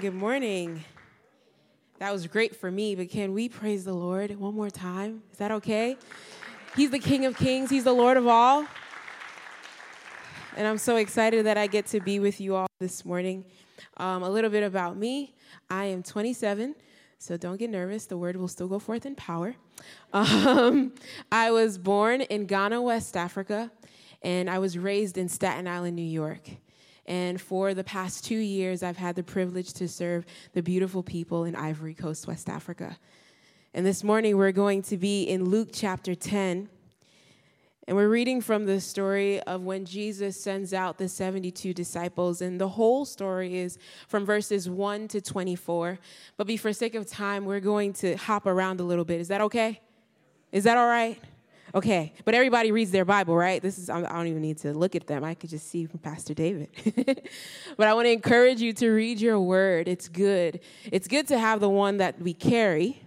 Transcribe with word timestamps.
Good 0.00 0.14
morning. 0.14 0.84
That 1.98 2.12
was 2.12 2.26
great 2.26 2.56
for 2.56 2.70
me, 2.70 2.94
but 2.94 3.10
can 3.10 3.34
we 3.34 3.50
praise 3.50 3.84
the 3.84 3.92
Lord 3.92 4.34
one 4.40 4.54
more 4.54 4.70
time? 4.70 5.22
Is 5.32 5.38
that 5.38 5.52
okay? 5.52 5.98
He's 6.74 6.88
the 6.88 6.98
King 6.98 7.26
of 7.26 7.36
Kings, 7.36 7.68
He's 7.68 7.84
the 7.84 7.92
Lord 7.92 8.16
of 8.16 8.26
all. 8.26 8.64
And 10.56 10.66
I'm 10.66 10.78
so 10.78 10.96
excited 10.96 11.44
that 11.44 11.58
I 11.58 11.66
get 11.66 11.84
to 11.88 12.00
be 12.00 12.20
with 12.20 12.40
you 12.40 12.56
all 12.56 12.68
this 12.80 13.04
morning. 13.04 13.44
Um, 13.98 14.22
a 14.22 14.30
little 14.30 14.48
bit 14.48 14.62
about 14.62 14.96
me 14.96 15.34
I 15.68 15.84
am 15.84 16.02
27, 16.02 16.74
so 17.18 17.36
don't 17.36 17.58
get 17.58 17.68
nervous. 17.68 18.06
The 18.06 18.16
word 18.16 18.36
will 18.36 18.48
still 18.48 18.68
go 18.68 18.78
forth 18.78 19.04
in 19.04 19.14
power. 19.14 19.54
Um, 20.14 20.94
I 21.30 21.50
was 21.50 21.76
born 21.76 22.22
in 22.22 22.46
Ghana, 22.46 22.80
West 22.80 23.16
Africa, 23.16 23.70
and 24.22 24.48
I 24.48 24.58
was 24.58 24.78
raised 24.78 25.18
in 25.18 25.28
Staten 25.28 25.68
Island, 25.68 25.96
New 25.96 26.02
York. 26.02 26.48
And 27.06 27.40
for 27.40 27.74
the 27.74 27.84
past 27.84 28.24
two 28.24 28.38
years, 28.38 28.82
I've 28.82 28.96
had 28.96 29.16
the 29.16 29.22
privilege 29.22 29.72
to 29.74 29.88
serve 29.88 30.24
the 30.52 30.62
beautiful 30.62 31.02
people 31.02 31.44
in 31.44 31.56
Ivory 31.56 31.94
Coast, 31.94 32.26
West 32.26 32.48
Africa. 32.48 32.96
And 33.74 33.84
this 33.84 34.04
morning, 34.04 34.36
we're 34.36 34.52
going 34.52 34.82
to 34.82 34.96
be 34.96 35.24
in 35.24 35.46
Luke 35.46 35.70
chapter 35.72 36.14
10. 36.14 36.68
And 37.88 37.96
we're 37.96 38.08
reading 38.08 38.40
from 38.40 38.66
the 38.66 38.80
story 38.80 39.40
of 39.40 39.62
when 39.62 39.84
Jesus 39.84 40.40
sends 40.40 40.72
out 40.72 40.98
the 40.98 41.08
72 41.08 41.74
disciples. 41.74 42.40
And 42.40 42.60
the 42.60 42.68
whole 42.68 43.04
story 43.04 43.58
is 43.58 43.78
from 44.06 44.24
verses 44.24 44.70
1 44.70 45.08
to 45.08 45.20
24. 45.20 45.98
But 46.36 46.46
be 46.46 46.56
for 46.56 46.72
sake 46.72 46.94
of 46.94 47.08
time, 47.08 47.44
we're 47.44 47.60
going 47.60 47.92
to 47.94 48.14
hop 48.14 48.46
around 48.46 48.78
a 48.78 48.84
little 48.84 49.04
bit. 49.04 49.20
Is 49.20 49.28
that 49.28 49.40
okay? 49.40 49.80
Is 50.52 50.64
that 50.64 50.76
all 50.76 50.86
right? 50.86 51.20
Okay, 51.74 52.12
but 52.26 52.34
everybody 52.34 52.70
reads 52.70 52.90
their 52.90 53.06
Bible, 53.06 53.34
right? 53.34 53.62
This 53.62 53.78
is 53.78 53.88
I 53.88 54.00
don't 54.02 54.26
even 54.26 54.42
need 54.42 54.58
to 54.58 54.74
look 54.74 54.94
at 54.94 55.06
them. 55.06 55.24
I 55.24 55.34
could 55.34 55.48
just 55.48 55.68
see 55.68 55.86
from 55.86 56.00
Pastor 56.00 56.34
David. 56.34 56.68
but 57.76 57.88
I 57.88 57.94
want 57.94 58.06
to 58.06 58.10
encourage 58.10 58.60
you 58.60 58.74
to 58.74 58.90
read 58.90 59.20
your 59.20 59.40
word. 59.40 59.88
It's 59.88 60.08
good. 60.08 60.60
It's 60.84 61.08
good 61.08 61.28
to 61.28 61.38
have 61.38 61.60
the 61.60 61.70
one 61.70 61.96
that 61.96 62.20
we 62.20 62.34
carry. 62.34 63.02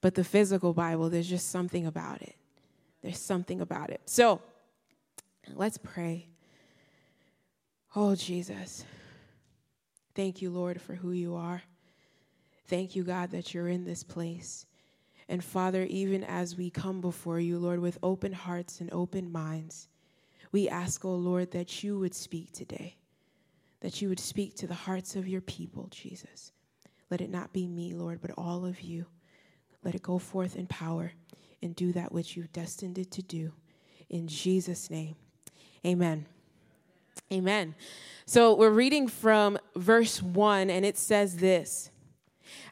But 0.00 0.14
the 0.14 0.24
physical 0.24 0.72
Bible, 0.72 1.10
there's 1.10 1.28
just 1.28 1.50
something 1.50 1.86
about 1.86 2.22
it. 2.22 2.34
There's 3.02 3.18
something 3.18 3.60
about 3.60 3.90
it. 3.90 4.00
So, 4.06 4.40
let's 5.54 5.76
pray. 5.76 6.28
Oh, 7.94 8.14
Jesus. 8.14 8.84
Thank 10.14 10.40
you, 10.40 10.50
Lord, 10.50 10.80
for 10.80 10.94
who 10.94 11.12
you 11.12 11.36
are. 11.36 11.62
Thank 12.66 12.96
you, 12.96 13.04
God, 13.04 13.32
that 13.32 13.52
you're 13.52 13.68
in 13.68 13.84
this 13.84 14.02
place. 14.02 14.66
And 15.28 15.42
Father, 15.42 15.84
even 15.88 16.24
as 16.24 16.56
we 16.56 16.70
come 16.70 17.00
before 17.00 17.40
you, 17.40 17.58
Lord, 17.58 17.80
with 17.80 17.98
open 18.02 18.32
hearts 18.32 18.80
and 18.80 18.92
open 18.92 19.30
minds, 19.30 19.88
we 20.50 20.68
ask, 20.68 21.04
oh 21.04 21.14
Lord, 21.14 21.52
that 21.52 21.82
you 21.82 21.98
would 21.98 22.14
speak 22.14 22.52
today, 22.52 22.96
that 23.80 24.02
you 24.02 24.08
would 24.08 24.20
speak 24.20 24.54
to 24.56 24.66
the 24.66 24.74
hearts 24.74 25.16
of 25.16 25.26
your 25.26 25.40
people, 25.40 25.88
Jesus. 25.90 26.52
Let 27.10 27.20
it 27.20 27.30
not 27.30 27.52
be 27.52 27.66
me, 27.66 27.94
Lord, 27.94 28.20
but 28.20 28.32
all 28.36 28.66
of 28.66 28.80
you. 28.80 29.06
Let 29.82 29.94
it 29.94 30.02
go 30.02 30.18
forth 30.18 30.56
in 30.56 30.66
power 30.66 31.12
and 31.62 31.74
do 31.74 31.92
that 31.92 32.12
which 32.12 32.36
you've 32.36 32.52
destined 32.52 32.98
it 32.98 33.10
to 33.12 33.22
do. 33.22 33.52
In 34.10 34.28
Jesus' 34.28 34.90
name, 34.90 35.16
amen. 35.86 36.26
Amen. 37.32 37.74
So 38.26 38.54
we're 38.54 38.70
reading 38.70 39.08
from 39.08 39.58
verse 39.74 40.22
1, 40.22 40.68
and 40.68 40.84
it 40.84 40.98
says 40.98 41.36
this. 41.36 41.90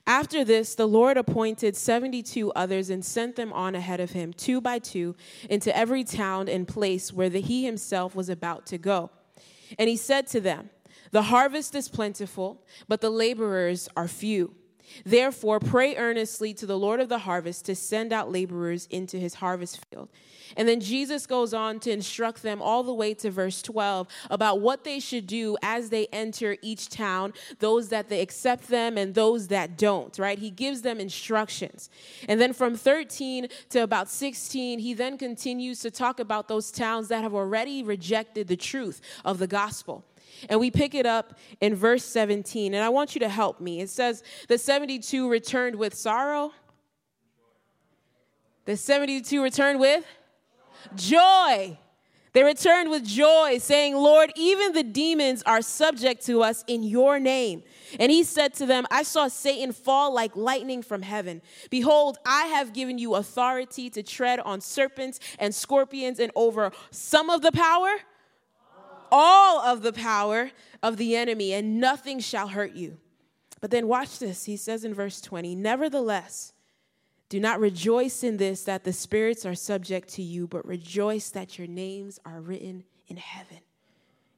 After 0.06 0.44
this, 0.44 0.74
the 0.74 0.88
Lord 0.88 1.16
appointed 1.16 1.76
72 1.76 2.52
others 2.52 2.90
and 2.90 3.04
sent 3.04 3.36
them 3.36 3.52
on 3.52 3.74
ahead 3.74 4.00
of 4.00 4.10
him, 4.10 4.32
two 4.32 4.60
by 4.60 4.78
two, 4.78 5.14
into 5.48 5.74
every 5.76 6.04
town 6.04 6.48
and 6.48 6.66
place 6.66 7.12
where 7.12 7.28
the, 7.28 7.40
he 7.40 7.64
himself 7.64 8.14
was 8.14 8.28
about 8.28 8.66
to 8.66 8.78
go. 8.78 9.10
And 9.78 9.88
he 9.88 9.96
said 9.96 10.26
to 10.28 10.40
them, 10.40 10.70
The 11.10 11.22
harvest 11.22 11.74
is 11.74 11.88
plentiful, 11.88 12.64
but 12.88 13.00
the 13.00 13.10
laborers 13.10 13.88
are 13.96 14.08
few. 14.08 14.54
Therefore, 15.04 15.60
pray 15.60 15.96
earnestly 15.96 16.54
to 16.54 16.66
the 16.66 16.78
Lord 16.78 17.00
of 17.00 17.08
the 17.08 17.20
harvest 17.20 17.64
to 17.66 17.74
send 17.74 18.12
out 18.12 18.30
laborers 18.30 18.86
into 18.90 19.18
his 19.18 19.34
harvest 19.34 19.84
field. 19.86 20.08
And 20.56 20.68
then 20.68 20.80
Jesus 20.80 21.26
goes 21.26 21.54
on 21.54 21.80
to 21.80 21.90
instruct 21.90 22.42
them 22.42 22.60
all 22.60 22.82
the 22.82 22.94
way 22.94 23.14
to 23.14 23.30
verse 23.30 23.62
12 23.62 24.08
about 24.30 24.60
what 24.60 24.84
they 24.84 24.98
should 25.00 25.26
do 25.26 25.56
as 25.62 25.90
they 25.90 26.06
enter 26.06 26.56
each 26.62 26.88
town, 26.88 27.32
those 27.58 27.88
that 27.90 28.08
they 28.08 28.20
accept 28.20 28.68
them 28.68 28.98
and 28.98 29.14
those 29.14 29.48
that 29.48 29.78
don't, 29.78 30.18
right? 30.18 30.38
He 30.38 30.50
gives 30.50 30.82
them 30.82 30.98
instructions. 30.98 31.90
And 32.28 32.40
then 32.40 32.52
from 32.52 32.76
13 32.76 33.48
to 33.70 33.80
about 33.80 34.08
16, 34.08 34.78
he 34.78 34.94
then 34.94 35.18
continues 35.18 35.80
to 35.80 35.90
talk 35.90 36.20
about 36.20 36.48
those 36.48 36.70
towns 36.70 37.08
that 37.08 37.22
have 37.22 37.34
already 37.34 37.82
rejected 37.82 38.48
the 38.48 38.56
truth 38.56 39.00
of 39.24 39.38
the 39.38 39.46
gospel. 39.46 40.04
And 40.48 40.60
we 40.60 40.70
pick 40.70 40.94
it 40.94 41.06
up 41.06 41.38
in 41.60 41.74
verse 41.74 42.04
17. 42.04 42.74
And 42.74 42.82
I 42.82 42.88
want 42.88 43.14
you 43.14 43.20
to 43.20 43.28
help 43.28 43.60
me. 43.60 43.80
It 43.80 43.90
says, 43.90 44.22
The 44.48 44.58
72 44.58 45.28
returned 45.28 45.76
with 45.76 45.94
sorrow. 45.94 46.52
The 48.64 48.76
72 48.76 49.42
returned 49.42 49.80
with 49.80 50.04
joy. 50.94 51.78
They 52.32 52.44
returned 52.44 52.90
with 52.90 53.04
joy, 53.04 53.58
saying, 53.58 53.96
Lord, 53.96 54.32
even 54.36 54.72
the 54.72 54.84
demons 54.84 55.42
are 55.42 55.62
subject 55.62 56.24
to 56.26 56.42
us 56.42 56.62
in 56.68 56.84
your 56.84 57.18
name. 57.18 57.64
And 57.98 58.12
he 58.12 58.22
said 58.22 58.54
to 58.54 58.66
them, 58.66 58.86
I 58.88 59.02
saw 59.02 59.26
Satan 59.26 59.72
fall 59.72 60.14
like 60.14 60.36
lightning 60.36 60.82
from 60.82 61.02
heaven. 61.02 61.42
Behold, 61.70 62.18
I 62.24 62.46
have 62.46 62.72
given 62.72 62.98
you 62.98 63.16
authority 63.16 63.90
to 63.90 64.04
tread 64.04 64.38
on 64.38 64.60
serpents 64.60 65.18
and 65.40 65.52
scorpions 65.52 66.20
and 66.20 66.30
over 66.36 66.70
some 66.92 67.30
of 67.30 67.42
the 67.42 67.50
power 67.50 67.90
all 69.10 69.60
of 69.60 69.82
the 69.82 69.92
power 69.92 70.50
of 70.82 70.96
the 70.96 71.16
enemy, 71.16 71.52
and 71.52 71.80
nothing 71.80 72.20
shall 72.20 72.48
hurt 72.48 72.72
you. 72.72 72.98
But 73.60 73.70
then 73.70 73.88
watch 73.88 74.18
this. 74.18 74.44
He 74.44 74.56
says 74.56 74.84
in 74.84 74.94
verse 74.94 75.20
20, 75.20 75.54
Nevertheless, 75.54 76.52
do 77.28 77.38
not 77.38 77.60
rejoice 77.60 78.24
in 78.24 78.38
this 78.38 78.64
that 78.64 78.84
the 78.84 78.92
spirits 78.92 79.46
are 79.46 79.54
subject 79.54 80.08
to 80.14 80.22
you, 80.22 80.46
but 80.46 80.66
rejoice 80.66 81.30
that 81.30 81.58
your 81.58 81.68
names 81.68 82.18
are 82.24 82.40
written 82.40 82.84
in 83.06 83.16
heaven. 83.16 83.58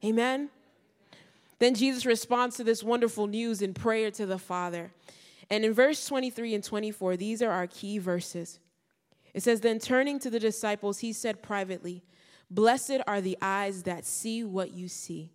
Amen. 0.03 0.49
Then 1.59 1.75
Jesus 1.75 2.05
responds 2.05 2.57
to 2.57 2.63
this 2.63 2.83
wonderful 2.83 3.25
news 3.25 3.61
in 3.61 3.73
prayer 3.73 4.11
to 4.11 4.25
the 4.25 4.37
Father. 4.37 4.91
And 5.49 5.63
in 5.63 5.73
verse 5.73 6.05
23 6.05 6.55
and 6.55 6.63
24, 6.63 7.17
these 7.17 7.41
are 7.41 7.51
our 7.51 7.67
key 7.67 7.99
verses. 7.99 8.59
It 9.33 9.43
says, 9.43 9.61
Then 9.61 9.79
turning 9.79 10.19
to 10.19 10.29
the 10.29 10.39
disciples, 10.39 10.99
he 10.99 11.13
said 11.13 11.41
privately, 11.41 12.03
Blessed 12.53 12.99
are 13.07 13.19
the 13.19 13.35
eyes 13.41 13.83
that 13.83 14.05
see 14.05 14.43
what 14.43 14.73
you 14.73 14.87
see. 14.87 15.31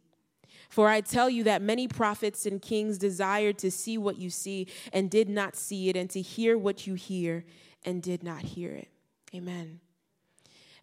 For 0.68 0.88
I 0.88 1.00
tell 1.00 1.28
you 1.28 1.42
that 1.44 1.62
many 1.62 1.88
prophets 1.88 2.46
and 2.46 2.62
kings 2.62 2.96
desired 2.96 3.58
to 3.58 3.72
see 3.72 3.98
what 3.98 4.18
you 4.18 4.30
see 4.30 4.68
and 4.92 5.10
did 5.10 5.28
not 5.28 5.56
see 5.56 5.88
it, 5.88 5.96
and 5.96 6.08
to 6.10 6.20
hear 6.20 6.56
what 6.56 6.86
you 6.86 6.94
hear 6.94 7.44
and 7.84 8.00
did 8.00 8.22
not 8.22 8.42
hear 8.42 8.70
it. 8.70 8.88
Amen. 9.34 9.80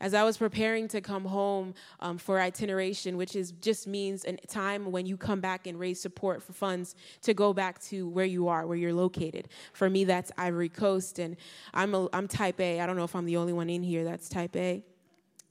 As 0.01 0.13
I 0.13 0.25
was 0.25 0.37
preparing 0.37 0.89
to 0.89 0.99
come 0.99 1.23
home 1.23 1.73
um, 2.01 2.17
for 2.17 2.41
itineration, 2.41 3.15
which 3.15 3.33
is 3.33 3.51
just 3.53 3.87
means 3.87 4.25
a 4.25 4.35
time 4.45 4.91
when 4.91 5.05
you 5.05 5.15
come 5.15 5.39
back 5.39 5.67
and 5.67 5.79
raise 5.79 6.01
support 6.01 6.43
for 6.43 6.51
funds 6.51 6.95
to 7.21 7.33
go 7.33 7.53
back 7.53 7.79
to 7.83 8.09
where 8.09 8.25
you 8.25 8.49
are, 8.49 8.67
where 8.67 8.77
you're 8.77 8.93
located. 8.93 9.47
For 9.71 9.89
me, 9.89 10.03
that's 10.03 10.33
Ivory 10.37 10.67
Coast, 10.67 11.19
and 11.19 11.37
I'm 11.73 11.95
a, 11.95 12.09
I'm 12.11 12.27
Type 12.27 12.59
A. 12.59 12.81
I 12.81 12.85
don't 12.85 12.97
know 12.97 13.05
if 13.05 13.15
I'm 13.15 13.25
the 13.25 13.37
only 13.37 13.53
one 13.53 13.69
in 13.69 13.83
here 13.83 14.03
that's 14.03 14.27
Type 14.27 14.57
A. 14.57 14.83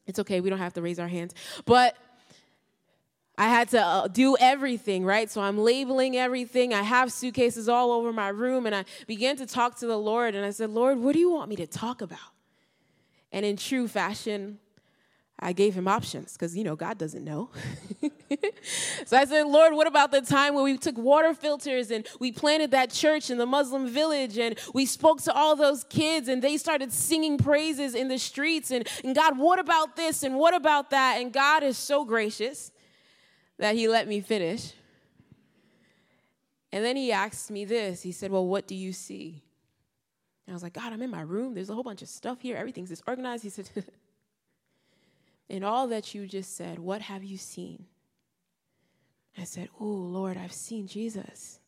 It's 0.06 0.18
okay, 0.18 0.40
we 0.40 0.50
don't 0.50 0.58
have 0.58 0.74
to 0.74 0.82
raise 0.82 0.98
our 0.98 1.08
hands. 1.08 1.34
But 1.64 1.96
I 3.36 3.48
had 3.48 3.68
to 3.70 3.80
uh, 3.80 4.08
do 4.08 4.36
everything, 4.38 5.04
right? 5.04 5.28
So 5.30 5.40
I'm 5.40 5.58
labeling 5.58 6.16
everything. 6.16 6.72
I 6.72 6.82
have 6.82 7.10
suitcases 7.12 7.68
all 7.68 7.90
over 7.90 8.12
my 8.12 8.28
room, 8.28 8.66
and 8.66 8.74
I 8.74 8.84
began 9.06 9.36
to 9.38 9.46
talk 9.46 9.78
to 9.80 9.86
the 9.86 9.98
Lord. 9.98 10.34
And 10.34 10.44
I 10.44 10.50
said, 10.50 10.70
Lord, 10.70 10.98
what 10.98 11.14
do 11.14 11.18
you 11.18 11.32
want 11.32 11.48
me 11.48 11.56
to 11.56 11.66
talk 11.66 12.00
about? 12.00 12.18
And 13.32 13.44
in 13.44 13.56
true 13.56 13.88
fashion, 13.88 14.60
I 15.38 15.52
gave 15.52 15.74
him 15.74 15.88
options 15.88 16.32
because, 16.34 16.56
you 16.56 16.62
know, 16.62 16.76
God 16.76 16.96
doesn't 16.96 17.24
know. 17.24 17.50
so 19.04 19.16
I 19.16 19.24
said, 19.24 19.42
Lord, 19.42 19.74
what 19.74 19.86
about 19.86 20.12
the 20.12 20.20
time 20.20 20.54
when 20.54 20.62
we 20.62 20.78
took 20.78 20.96
water 20.96 21.34
filters 21.34 21.90
and 21.90 22.06
we 22.20 22.30
planted 22.30 22.70
that 22.70 22.90
church 22.90 23.30
in 23.30 23.38
the 23.38 23.46
Muslim 23.46 23.88
village 23.88 24.38
and 24.38 24.56
we 24.72 24.86
spoke 24.86 25.20
to 25.22 25.32
all 25.34 25.56
those 25.56 25.84
kids 25.84 26.28
and 26.28 26.40
they 26.40 26.56
started 26.56 26.92
singing 26.92 27.36
praises 27.36 27.96
in 27.96 28.06
the 28.08 28.18
streets? 28.18 28.70
And, 28.70 28.88
and 29.02 29.14
God, 29.14 29.36
what 29.36 29.58
about 29.58 29.96
this 29.96 30.22
and 30.22 30.36
what 30.36 30.54
about 30.54 30.90
that? 30.90 31.20
And 31.20 31.32
God 31.32 31.64
is 31.64 31.76
so 31.76 32.04
gracious 32.04 32.70
that 33.58 33.74
He 33.74 33.88
let 33.88 34.06
me 34.06 34.20
finish. 34.20 34.72
And 36.70 36.84
then 36.84 36.96
He 36.96 37.10
asked 37.10 37.50
me 37.50 37.64
this 37.64 38.02
He 38.02 38.12
said, 38.12 38.30
Well, 38.30 38.46
what 38.46 38.68
do 38.68 38.76
you 38.76 38.92
see? 38.92 39.42
And 40.46 40.52
I 40.52 40.54
was 40.54 40.62
like, 40.62 40.74
God, 40.74 40.92
I'm 40.92 41.02
in 41.02 41.10
my 41.10 41.22
room. 41.22 41.54
There's 41.54 41.70
a 41.70 41.74
whole 41.74 41.82
bunch 41.82 42.02
of 42.02 42.08
stuff 42.08 42.40
here. 42.40 42.56
Everything's 42.56 42.90
disorganized. 42.90 43.42
He 43.42 43.50
said, 43.50 43.68
In 45.48 45.62
all 45.62 45.86
that 45.88 46.14
you 46.14 46.26
just 46.26 46.56
said, 46.56 46.78
what 46.78 47.02
have 47.02 47.22
you 47.22 47.36
seen? 47.36 47.86
I 49.36 49.44
said, 49.44 49.68
Oh, 49.80 49.84
Lord, 49.84 50.36
I've 50.36 50.52
seen 50.52 50.86
Jesus. 50.86 51.58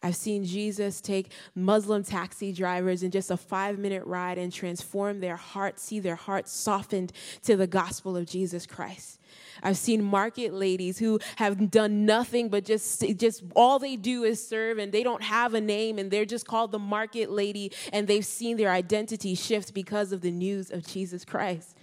I've 0.00 0.14
seen 0.14 0.44
Jesus 0.44 1.00
take 1.00 1.32
Muslim 1.56 2.04
taxi 2.04 2.52
drivers 2.52 3.02
in 3.02 3.10
just 3.10 3.32
a 3.32 3.36
five 3.36 3.80
minute 3.80 4.04
ride 4.06 4.38
and 4.38 4.52
transform 4.52 5.18
their 5.18 5.34
hearts, 5.34 5.82
see 5.82 5.98
their 5.98 6.14
hearts 6.14 6.52
softened 6.52 7.12
to 7.42 7.56
the 7.56 7.66
gospel 7.66 8.16
of 8.16 8.24
Jesus 8.24 8.64
Christ. 8.64 9.18
I've 9.60 9.76
seen 9.76 10.04
market 10.04 10.54
ladies 10.54 11.00
who 11.00 11.18
have 11.34 11.72
done 11.72 12.06
nothing 12.06 12.48
but 12.48 12.64
just, 12.64 13.02
just 13.16 13.42
all 13.56 13.80
they 13.80 13.96
do 13.96 14.22
is 14.22 14.46
serve 14.46 14.78
and 14.78 14.92
they 14.92 15.02
don't 15.02 15.22
have 15.22 15.54
a 15.54 15.60
name 15.60 15.98
and 15.98 16.12
they're 16.12 16.24
just 16.24 16.46
called 16.46 16.70
the 16.70 16.78
market 16.78 17.28
lady 17.28 17.72
and 17.92 18.06
they've 18.06 18.24
seen 18.24 18.56
their 18.56 18.70
identity 18.70 19.34
shift 19.34 19.74
because 19.74 20.12
of 20.12 20.20
the 20.20 20.30
news 20.30 20.70
of 20.70 20.86
Jesus 20.86 21.24
Christ. 21.24 21.76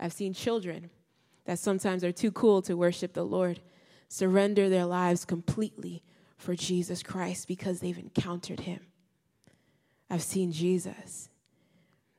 I've 0.00 0.12
seen 0.12 0.32
children 0.32 0.90
that 1.44 1.58
sometimes 1.58 2.04
are 2.04 2.12
too 2.12 2.30
cool 2.30 2.62
to 2.62 2.76
worship 2.76 3.14
the 3.14 3.24
Lord 3.24 3.60
surrender 4.08 4.68
their 4.68 4.86
lives 4.86 5.24
completely 5.24 6.02
for 6.36 6.54
Jesus 6.54 7.02
Christ 7.02 7.46
because 7.46 7.80
they've 7.80 7.98
encountered 7.98 8.60
him. 8.60 8.80
I've 10.08 10.22
seen 10.22 10.52
Jesus. 10.52 11.28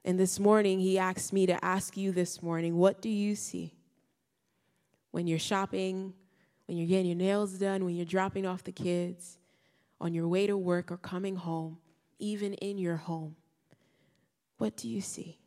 And 0.06 0.20
this 0.20 0.40
morning, 0.40 0.80
he 0.80 1.00
asked 1.00 1.34
me 1.34 1.46
to 1.48 1.64
ask 1.66 1.98
you 1.98 2.12
this 2.12 2.42
morning, 2.42 2.78
what 2.78 3.02
do 3.02 3.10
you 3.10 3.36
see? 3.36 3.74
When 5.12 5.26
you're 5.26 5.40
shopping, 5.40 6.14
when 6.68 6.78
you're 6.78 6.88
getting 6.88 7.08
your 7.08 7.16
nails 7.16 7.54
done, 7.54 7.84
when 7.84 7.96
you're 7.96 8.06
dropping 8.06 8.46
off 8.46 8.64
the 8.64 8.72
kids, 8.72 9.40
on 10.00 10.14
your 10.14 10.28
way 10.28 10.48
to 10.48 10.56
work 10.56 10.92
or 10.92 10.98
coming 10.98 11.36
home, 11.36 11.80
even 12.20 12.54
in 12.56 12.78
your 12.78 12.98
home, 12.98 13.36
what 14.58 14.78
do 14.78 14.88
you 14.88 15.02
see? 15.02 15.39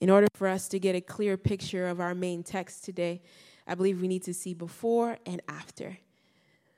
In 0.00 0.10
order 0.10 0.28
for 0.34 0.48
us 0.48 0.68
to 0.68 0.78
get 0.78 0.94
a 0.94 1.00
clear 1.00 1.36
picture 1.36 1.86
of 1.88 2.00
our 2.00 2.14
main 2.14 2.42
text 2.42 2.84
today, 2.84 3.22
I 3.66 3.74
believe 3.74 4.00
we 4.00 4.08
need 4.08 4.24
to 4.24 4.34
see 4.34 4.54
before 4.54 5.18
and 5.24 5.40
after. 5.48 5.98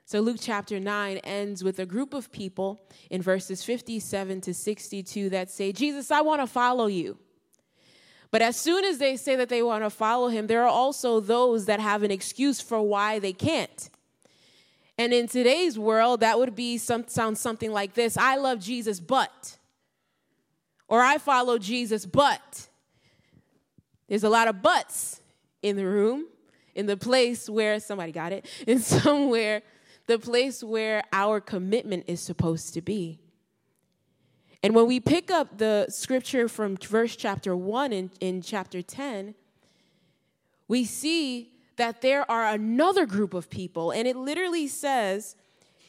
So 0.05 0.21
Luke 0.21 0.37
chapter 0.39 0.79
9 0.79 1.17
ends 1.17 1.63
with 1.63 1.77
a 1.79 1.85
group 1.85 2.13
of 2.13 2.31
people 2.31 2.81
in 3.11 3.21
verses 3.21 3.63
57 3.63 4.41
to 4.41 4.53
62 4.53 5.29
that 5.29 5.51
say, 5.51 5.71
Jesus, 5.71 6.09
I 6.09 6.21
want 6.21 6.41
to 6.41 6.47
follow 6.47 6.87
you. 6.87 7.17
But 8.31 8.41
as 8.41 8.55
soon 8.55 8.85
as 8.85 8.99
they 8.99 9.17
say 9.17 9.35
that 9.35 9.49
they 9.49 9.61
want 9.61 9.83
to 9.83 9.89
follow 9.89 10.29
him, 10.29 10.47
there 10.47 10.63
are 10.63 10.69
also 10.69 11.19
those 11.19 11.65
that 11.65 11.79
have 11.79 12.03
an 12.03 12.11
excuse 12.11 12.61
for 12.61 12.81
why 12.81 13.19
they 13.19 13.33
can't. 13.33 13.89
And 14.97 15.13
in 15.13 15.27
today's 15.27 15.77
world, 15.77 16.21
that 16.21 16.39
would 16.39 16.55
be 16.55 16.77
some, 16.77 17.07
sound 17.07 17.37
something 17.37 17.71
like 17.71 17.93
this 17.93 18.17
I 18.17 18.37
love 18.37 18.59
Jesus, 18.59 18.99
but. 18.99 19.57
Or 20.87 21.01
I 21.01 21.17
follow 21.17 21.57
Jesus, 21.57 22.05
but. 22.05 22.68
There's 24.09 24.23
a 24.23 24.29
lot 24.29 24.47
of 24.47 24.61
buts 24.61 25.21
in 25.61 25.77
the 25.77 25.85
room, 25.85 26.25
in 26.75 26.87
the 26.87 26.97
place 26.97 27.49
where 27.49 27.79
somebody 27.79 28.11
got 28.11 28.33
it, 28.33 28.45
in 28.67 28.79
somewhere 28.79 29.61
the 30.07 30.19
place 30.19 30.63
where 30.63 31.03
our 31.13 31.39
commitment 31.39 32.05
is 32.07 32.19
supposed 32.19 32.73
to 32.73 32.81
be. 32.81 33.19
And 34.61 34.75
when 34.75 34.87
we 34.87 34.99
pick 34.99 35.31
up 35.31 35.57
the 35.57 35.85
scripture 35.89 36.49
from 36.49 36.75
verse 36.75 37.15
chapter 37.15 37.55
1 37.55 37.93
in, 37.93 38.11
in 38.19 38.41
chapter 38.41 38.81
10, 38.81 39.35
we 40.67 40.83
see 40.83 41.53
that 41.77 42.01
there 42.01 42.29
are 42.29 42.47
another 42.47 43.05
group 43.05 43.33
of 43.33 43.49
people. 43.49 43.91
And 43.91 44.07
it 44.07 44.17
literally 44.17 44.67
says 44.67 45.35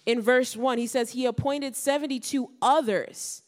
in 0.07 0.21
verse 0.21 0.57
1, 0.57 0.79
he 0.79 0.87
says, 0.87 1.11
He 1.11 1.27
appointed 1.27 1.75
72 1.75 2.51
others, 2.63 3.43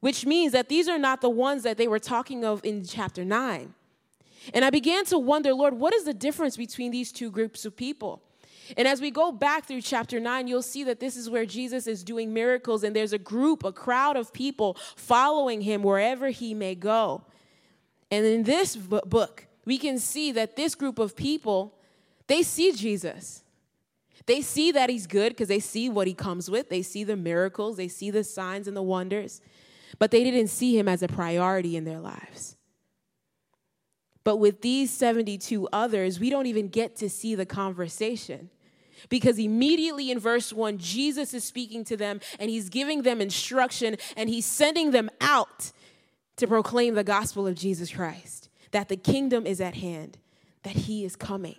which 0.00 0.24
means 0.24 0.52
that 0.52 0.68
these 0.68 0.88
are 0.88 0.98
not 0.98 1.20
the 1.20 1.30
ones 1.30 1.62
that 1.64 1.76
they 1.76 1.88
were 1.88 1.98
talking 1.98 2.44
of 2.44 2.60
in 2.64 2.84
chapter 2.84 3.24
9. 3.24 3.74
And 4.54 4.64
I 4.64 4.70
began 4.70 5.04
to 5.06 5.18
wonder, 5.18 5.52
Lord, 5.54 5.74
what 5.74 5.94
is 5.94 6.04
the 6.04 6.14
difference 6.14 6.56
between 6.56 6.90
these 6.90 7.12
two 7.12 7.30
groups 7.30 7.64
of 7.64 7.76
people? 7.76 8.22
And 8.76 8.86
as 8.86 9.00
we 9.00 9.10
go 9.10 9.32
back 9.32 9.66
through 9.66 9.82
chapter 9.82 10.20
9, 10.20 10.46
you'll 10.46 10.62
see 10.62 10.84
that 10.84 11.00
this 11.00 11.16
is 11.16 11.28
where 11.28 11.44
Jesus 11.44 11.86
is 11.86 12.04
doing 12.04 12.32
miracles, 12.32 12.84
and 12.84 12.94
there's 12.94 13.12
a 13.12 13.18
group, 13.18 13.64
a 13.64 13.72
crowd 13.72 14.16
of 14.16 14.32
people 14.32 14.76
following 14.96 15.60
him 15.62 15.82
wherever 15.82 16.28
he 16.28 16.54
may 16.54 16.74
go. 16.74 17.24
And 18.10 18.24
in 18.24 18.44
this 18.44 18.76
book, 18.76 19.46
we 19.64 19.78
can 19.78 19.98
see 19.98 20.32
that 20.32 20.56
this 20.56 20.74
group 20.74 20.98
of 20.98 21.16
people, 21.16 21.74
they 22.26 22.42
see 22.42 22.72
Jesus. 22.72 23.42
They 24.26 24.42
see 24.42 24.72
that 24.72 24.90
he's 24.90 25.06
good 25.06 25.30
because 25.30 25.48
they 25.48 25.60
see 25.60 25.88
what 25.88 26.06
he 26.06 26.14
comes 26.14 26.50
with. 26.50 26.68
They 26.68 26.82
see 26.82 27.04
the 27.04 27.16
miracles, 27.16 27.76
they 27.76 27.88
see 27.88 28.10
the 28.10 28.24
signs 28.24 28.68
and 28.68 28.76
the 28.76 28.82
wonders, 28.82 29.40
but 29.98 30.10
they 30.10 30.22
didn't 30.22 30.48
see 30.48 30.78
him 30.78 30.88
as 30.88 31.02
a 31.02 31.08
priority 31.08 31.76
in 31.76 31.84
their 31.84 32.00
lives. 32.00 32.56
But 34.24 34.36
with 34.36 34.60
these 34.60 34.90
72 34.90 35.68
others, 35.72 36.20
we 36.20 36.30
don't 36.30 36.46
even 36.46 36.68
get 36.68 36.96
to 36.96 37.08
see 37.08 37.34
the 37.34 37.46
conversation. 37.46 38.50
Because 39.08 39.38
immediately 39.38 40.10
in 40.10 40.18
verse 40.18 40.52
1, 40.52 40.78
Jesus 40.78 41.32
is 41.32 41.42
speaking 41.44 41.84
to 41.84 41.96
them 41.96 42.20
and 42.38 42.50
he's 42.50 42.68
giving 42.68 43.02
them 43.02 43.20
instruction 43.20 43.96
and 44.16 44.28
he's 44.28 44.44
sending 44.44 44.90
them 44.90 45.10
out 45.20 45.72
to 46.36 46.46
proclaim 46.46 46.94
the 46.94 47.04
gospel 47.04 47.46
of 47.46 47.54
Jesus 47.54 47.90
Christ 47.90 48.50
that 48.72 48.88
the 48.88 48.96
kingdom 48.96 49.46
is 49.46 49.60
at 49.60 49.74
hand, 49.74 50.18
that 50.62 50.74
he 50.74 51.04
is 51.04 51.16
coming. 51.16 51.56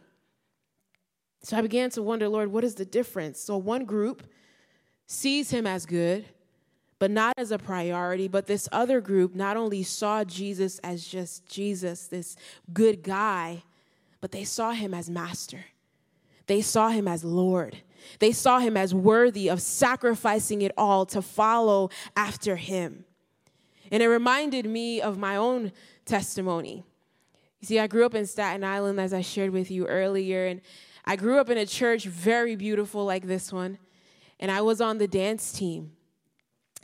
So 1.43 1.57
I 1.57 1.61
began 1.61 1.89
to 1.91 2.03
wonder, 2.03 2.29
Lord, 2.29 2.51
what 2.51 2.63
is 2.63 2.75
the 2.75 2.85
difference? 2.85 3.39
So 3.39 3.57
one 3.57 3.85
group 3.85 4.23
sees 5.07 5.51
him 5.51 5.65
as 5.65 5.85
good, 5.85 6.25
but 7.01 7.09
not 7.09 7.33
as 7.35 7.49
a 7.49 7.57
priority. 7.57 8.27
But 8.27 8.45
this 8.45 8.69
other 8.71 9.01
group 9.01 9.33
not 9.33 9.57
only 9.57 9.81
saw 9.81 10.23
Jesus 10.23 10.77
as 10.83 11.03
just 11.03 11.47
Jesus, 11.47 12.05
this 12.05 12.35
good 12.73 13.01
guy, 13.01 13.63
but 14.19 14.31
they 14.31 14.43
saw 14.43 14.69
him 14.69 14.93
as 14.93 15.09
master. 15.09 15.65
They 16.45 16.61
saw 16.61 16.89
him 16.89 17.07
as 17.07 17.23
Lord. 17.23 17.77
They 18.19 18.31
saw 18.31 18.59
him 18.59 18.77
as 18.77 18.93
worthy 18.93 19.47
of 19.49 19.63
sacrificing 19.63 20.61
it 20.61 20.73
all 20.77 21.07
to 21.07 21.23
follow 21.23 21.89
after 22.15 22.55
him. 22.55 23.05
And 23.91 24.03
it 24.03 24.07
reminded 24.07 24.67
me 24.67 25.01
of 25.01 25.17
my 25.17 25.37
own 25.37 25.71
testimony. 26.05 26.83
You 27.61 27.67
see, 27.67 27.79
I 27.79 27.87
grew 27.87 28.05
up 28.05 28.13
in 28.13 28.27
Staten 28.27 28.63
Island, 28.63 28.99
as 28.99 29.11
I 29.11 29.21
shared 29.21 29.49
with 29.49 29.71
you 29.71 29.87
earlier, 29.87 30.45
and 30.45 30.61
I 31.03 31.15
grew 31.15 31.39
up 31.39 31.49
in 31.49 31.57
a 31.57 31.65
church 31.65 32.05
very 32.05 32.55
beautiful 32.55 33.05
like 33.05 33.25
this 33.25 33.51
one, 33.51 33.79
and 34.39 34.51
I 34.51 34.61
was 34.61 34.81
on 34.81 34.99
the 34.99 35.07
dance 35.07 35.51
team. 35.51 35.93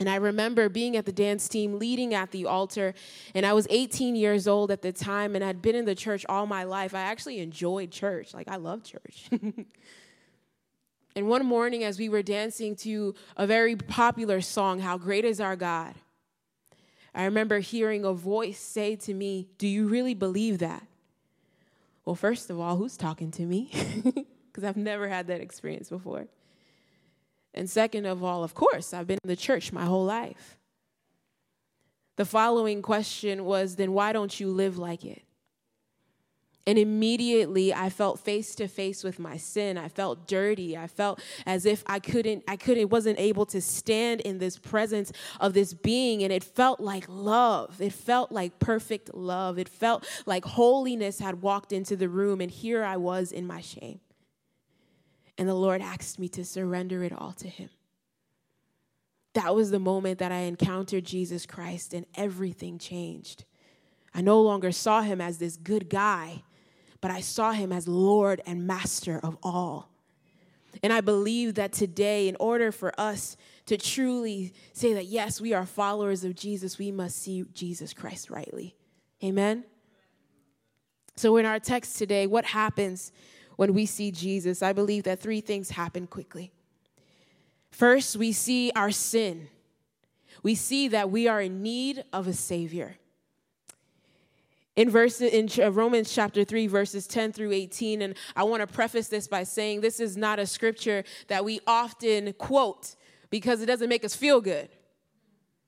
And 0.00 0.08
I 0.08 0.16
remember 0.16 0.68
being 0.68 0.96
at 0.96 1.06
the 1.06 1.12
dance 1.12 1.48
team, 1.48 1.78
leading 1.78 2.14
at 2.14 2.30
the 2.30 2.46
altar, 2.46 2.94
and 3.34 3.44
I 3.44 3.52
was 3.52 3.66
18 3.68 4.14
years 4.14 4.46
old 4.46 4.70
at 4.70 4.82
the 4.82 4.92
time 4.92 5.34
and 5.34 5.44
I'd 5.44 5.60
been 5.60 5.74
in 5.74 5.86
the 5.86 5.94
church 5.94 6.24
all 6.28 6.46
my 6.46 6.64
life. 6.64 6.94
I 6.94 7.00
actually 7.00 7.40
enjoyed 7.40 7.90
church, 7.90 8.32
like, 8.32 8.48
I 8.48 8.56
love 8.56 8.84
church. 8.84 9.28
and 11.16 11.28
one 11.28 11.44
morning, 11.44 11.82
as 11.82 11.98
we 11.98 12.08
were 12.08 12.22
dancing 12.22 12.76
to 12.76 13.14
a 13.36 13.46
very 13.46 13.74
popular 13.74 14.40
song, 14.40 14.78
How 14.78 14.98
Great 14.98 15.24
is 15.24 15.40
Our 15.40 15.56
God, 15.56 15.94
I 17.12 17.24
remember 17.24 17.58
hearing 17.58 18.04
a 18.04 18.12
voice 18.12 18.60
say 18.60 18.94
to 18.96 19.14
me, 19.14 19.48
Do 19.58 19.66
you 19.66 19.88
really 19.88 20.14
believe 20.14 20.58
that? 20.58 20.86
Well, 22.04 22.14
first 22.14 22.50
of 22.50 22.60
all, 22.60 22.76
who's 22.76 22.96
talking 22.96 23.30
to 23.32 23.42
me? 23.42 23.72
Because 24.50 24.70
I've 24.70 24.76
never 24.76 25.06
had 25.06 25.28
that 25.28 25.40
experience 25.40 25.88
before. 25.88 26.26
And 27.58 27.68
second 27.68 28.06
of 28.06 28.22
all, 28.22 28.44
of 28.44 28.54
course, 28.54 28.94
I've 28.94 29.08
been 29.08 29.18
in 29.24 29.28
the 29.28 29.34
church 29.34 29.72
my 29.72 29.84
whole 29.84 30.04
life. 30.04 30.56
The 32.14 32.24
following 32.24 32.82
question 32.82 33.44
was 33.44 33.74
then 33.74 33.92
why 33.92 34.12
don't 34.12 34.38
you 34.38 34.48
live 34.48 34.78
like 34.78 35.04
it? 35.04 35.22
And 36.68 36.78
immediately 36.78 37.74
I 37.74 37.88
felt 37.88 38.20
face 38.20 38.54
to 38.56 38.68
face 38.68 39.02
with 39.02 39.18
my 39.18 39.38
sin. 39.38 39.76
I 39.76 39.88
felt 39.88 40.28
dirty. 40.28 40.76
I 40.76 40.86
felt 40.86 41.20
as 41.46 41.66
if 41.66 41.82
I 41.86 41.98
couldn't, 41.98 42.44
I 42.46 42.54
couldn't, 42.54 42.90
wasn't 42.90 43.18
able 43.18 43.46
to 43.46 43.60
stand 43.60 44.20
in 44.20 44.38
this 44.38 44.56
presence 44.56 45.10
of 45.40 45.52
this 45.52 45.74
being. 45.74 46.22
And 46.22 46.32
it 46.32 46.44
felt 46.44 46.78
like 46.78 47.06
love. 47.08 47.80
It 47.80 47.92
felt 47.92 48.30
like 48.30 48.60
perfect 48.60 49.14
love. 49.14 49.58
It 49.58 49.68
felt 49.68 50.06
like 50.26 50.44
holiness 50.44 51.18
had 51.18 51.42
walked 51.42 51.72
into 51.72 51.96
the 51.96 52.08
room. 52.08 52.40
And 52.40 52.52
here 52.52 52.84
I 52.84 52.98
was 52.98 53.32
in 53.32 53.48
my 53.48 53.62
shame. 53.62 53.98
And 55.38 55.48
the 55.48 55.54
Lord 55.54 55.80
asked 55.80 56.18
me 56.18 56.28
to 56.30 56.44
surrender 56.44 57.04
it 57.04 57.12
all 57.12 57.32
to 57.32 57.48
Him. 57.48 57.70
That 59.34 59.54
was 59.54 59.70
the 59.70 59.78
moment 59.78 60.18
that 60.18 60.32
I 60.32 60.40
encountered 60.40 61.04
Jesus 61.04 61.46
Christ 61.46 61.94
and 61.94 62.04
everything 62.16 62.76
changed. 62.76 63.44
I 64.12 64.20
no 64.20 64.42
longer 64.42 64.72
saw 64.72 65.02
Him 65.02 65.20
as 65.20 65.38
this 65.38 65.56
good 65.56 65.88
guy, 65.88 66.42
but 67.00 67.12
I 67.12 67.20
saw 67.20 67.52
Him 67.52 67.72
as 67.72 67.86
Lord 67.86 68.42
and 68.46 68.66
Master 68.66 69.20
of 69.22 69.38
all. 69.42 69.90
And 70.82 70.92
I 70.92 71.00
believe 71.00 71.54
that 71.54 71.72
today, 71.72 72.28
in 72.28 72.36
order 72.40 72.72
for 72.72 72.92
us 73.00 73.36
to 73.66 73.76
truly 73.76 74.52
say 74.72 74.92
that, 74.94 75.06
yes, 75.06 75.40
we 75.40 75.54
are 75.54 75.64
followers 75.64 76.24
of 76.24 76.34
Jesus, 76.34 76.78
we 76.78 76.90
must 76.90 77.22
see 77.22 77.44
Jesus 77.52 77.92
Christ 77.92 78.30
rightly. 78.30 78.76
Amen? 79.22 79.64
So, 81.16 81.36
in 81.36 81.46
our 81.46 81.58
text 81.58 81.98
today, 81.98 82.26
what 82.26 82.44
happens 82.44 83.12
when 83.58 83.74
we 83.74 83.86
see 83.86 84.12
Jesus, 84.12 84.62
I 84.62 84.72
believe 84.72 85.02
that 85.02 85.18
three 85.18 85.40
things 85.40 85.70
happen 85.70 86.06
quickly. 86.06 86.52
First, 87.72 88.14
we 88.14 88.30
see 88.30 88.70
our 88.76 88.92
sin. 88.92 89.48
We 90.44 90.54
see 90.54 90.86
that 90.86 91.10
we 91.10 91.26
are 91.26 91.40
in 91.40 91.60
need 91.60 92.04
of 92.12 92.28
a 92.28 92.34
savior. 92.34 92.98
In 94.76 94.88
verse 94.88 95.20
in 95.20 95.48
uh, 95.60 95.72
Romans 95.72 96.14
chapter 96.14 96.44
3 96.44 96.68
verses 96.68 97.08
10 97.08 97.32
through 97.32 97.50
18 97.50 98.00
and 98.00 98.14
I 98.36 98.44
want 98.44 98.60
to 98.60 98.66
preface 98.68 99.08
this 99.08 99.26
by 99.26 99.42
saying 99.42 99.80
this 99.80 99.98
is 99.98 100.16
not 100.16 100.38
a 100.38 100.46
scripture 100.46 101.02
that 101.26 101.44
we 101.44 101.58
often 101.66 102.32
quote 102.34 102.94
because 103.28 103.60
it 103.60 103.66
doesn't 103.66 103.88
make 103.88 104.04
us 104.04 104.14
feel 104.14 104.40
good, 104.40 104.68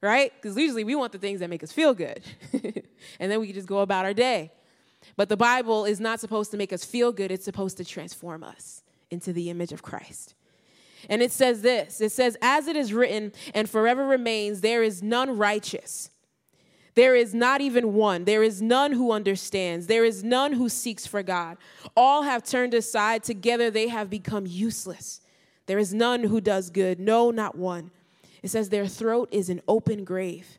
right? 0.01 0.33
Because 0.41 0.57
usually 0.57 0.85
we 0.85 0.95
want 0.95 1.11
the 1.11 1.19
things 1.19 1.41
that 1.41 1.51
make 1.51 1.65
us 1.65 1.73
feel 1.73 1.93
good, 1.93 2.23
and 3.19 3.33
then 3.33 3.41
we 3.41 3.53
just 3.53 3.67
go 3.67 3.81
about 3.81 4.05
our 4.05 4.15
day. 4.15 4.53
But 5.17 5.29
the 5.29 5.37
Bible 5.37 5.85
is 5.85 6.01
not 6.01 6.21
supposed 6.21 6.51
to 6.53 6.57
make 6.57 6.73
us 6.73 6.85
feel 6.85 7.13
good, 7.13 7.31
it's 7.31 7.45
supposed 7.45 7.77
to 7.79 7.85
transform 7.85 8.43
us 8.43 8.83
into 9.11 9.33
the 9.33 9.51
image 9.51 9.73
of 9.73 9.83
Christ. 9.83 10.35
And 11.09 11.23
it 11.23 11.33
says 11.33 11.63
this 11.63 12.01
it 12.01 12.13
says, 12.13 12.37
As 12.43 12.67
it 12.67 12.77
is 12.77 12.93
written 12.93 13.33
and 13.55 13.69
forever 13.69 14.07
remains, 14.07 14.61
there 14.61 14.83
is 14.83 15.03
none 15.03 15.37
righteous. 15.37 16.11
There 16.95 17.15
is 17.15 17.33
not 17.33 17.61
even 17.61 17.95
one. 17.95 18.25
There 18.25 18.43
is 18.43 18.61
none 18.61 18.93
who 18.93 19.13
understands. 19.13 19.87
There 19.87 20.05
is 20.05 20.25
none 20.25 20.53
who 20.53 20.69
seeks 20.69 21.07
for 21.07 21.23
God. 21.23 21.57
All 21.97 22.23
have 22.23 22.45
turned 22.45 22.75
aside. 22.75 23.23
Together 23.23 23.71
they 23.71 23.89
have 23.89 24.11
become 24.11 24.45
useless. 24.47 25.21
There 25.67 25.79
is 25.79 25.95
none 25.95 26.25
who 26.25 26.41
does 26.41 26.69
good. 26.69 26.99
No, 26.99 27.31
not 27.31 27.57
one. 27.57 27.91
It 28.43 28.49
says 28.51 28.69
their 28.69 28.87
throat 28.87 29.29
is 29.31 29.49
an 29.49 29.63
open 29.69 30.05
grave. 30.05 30.59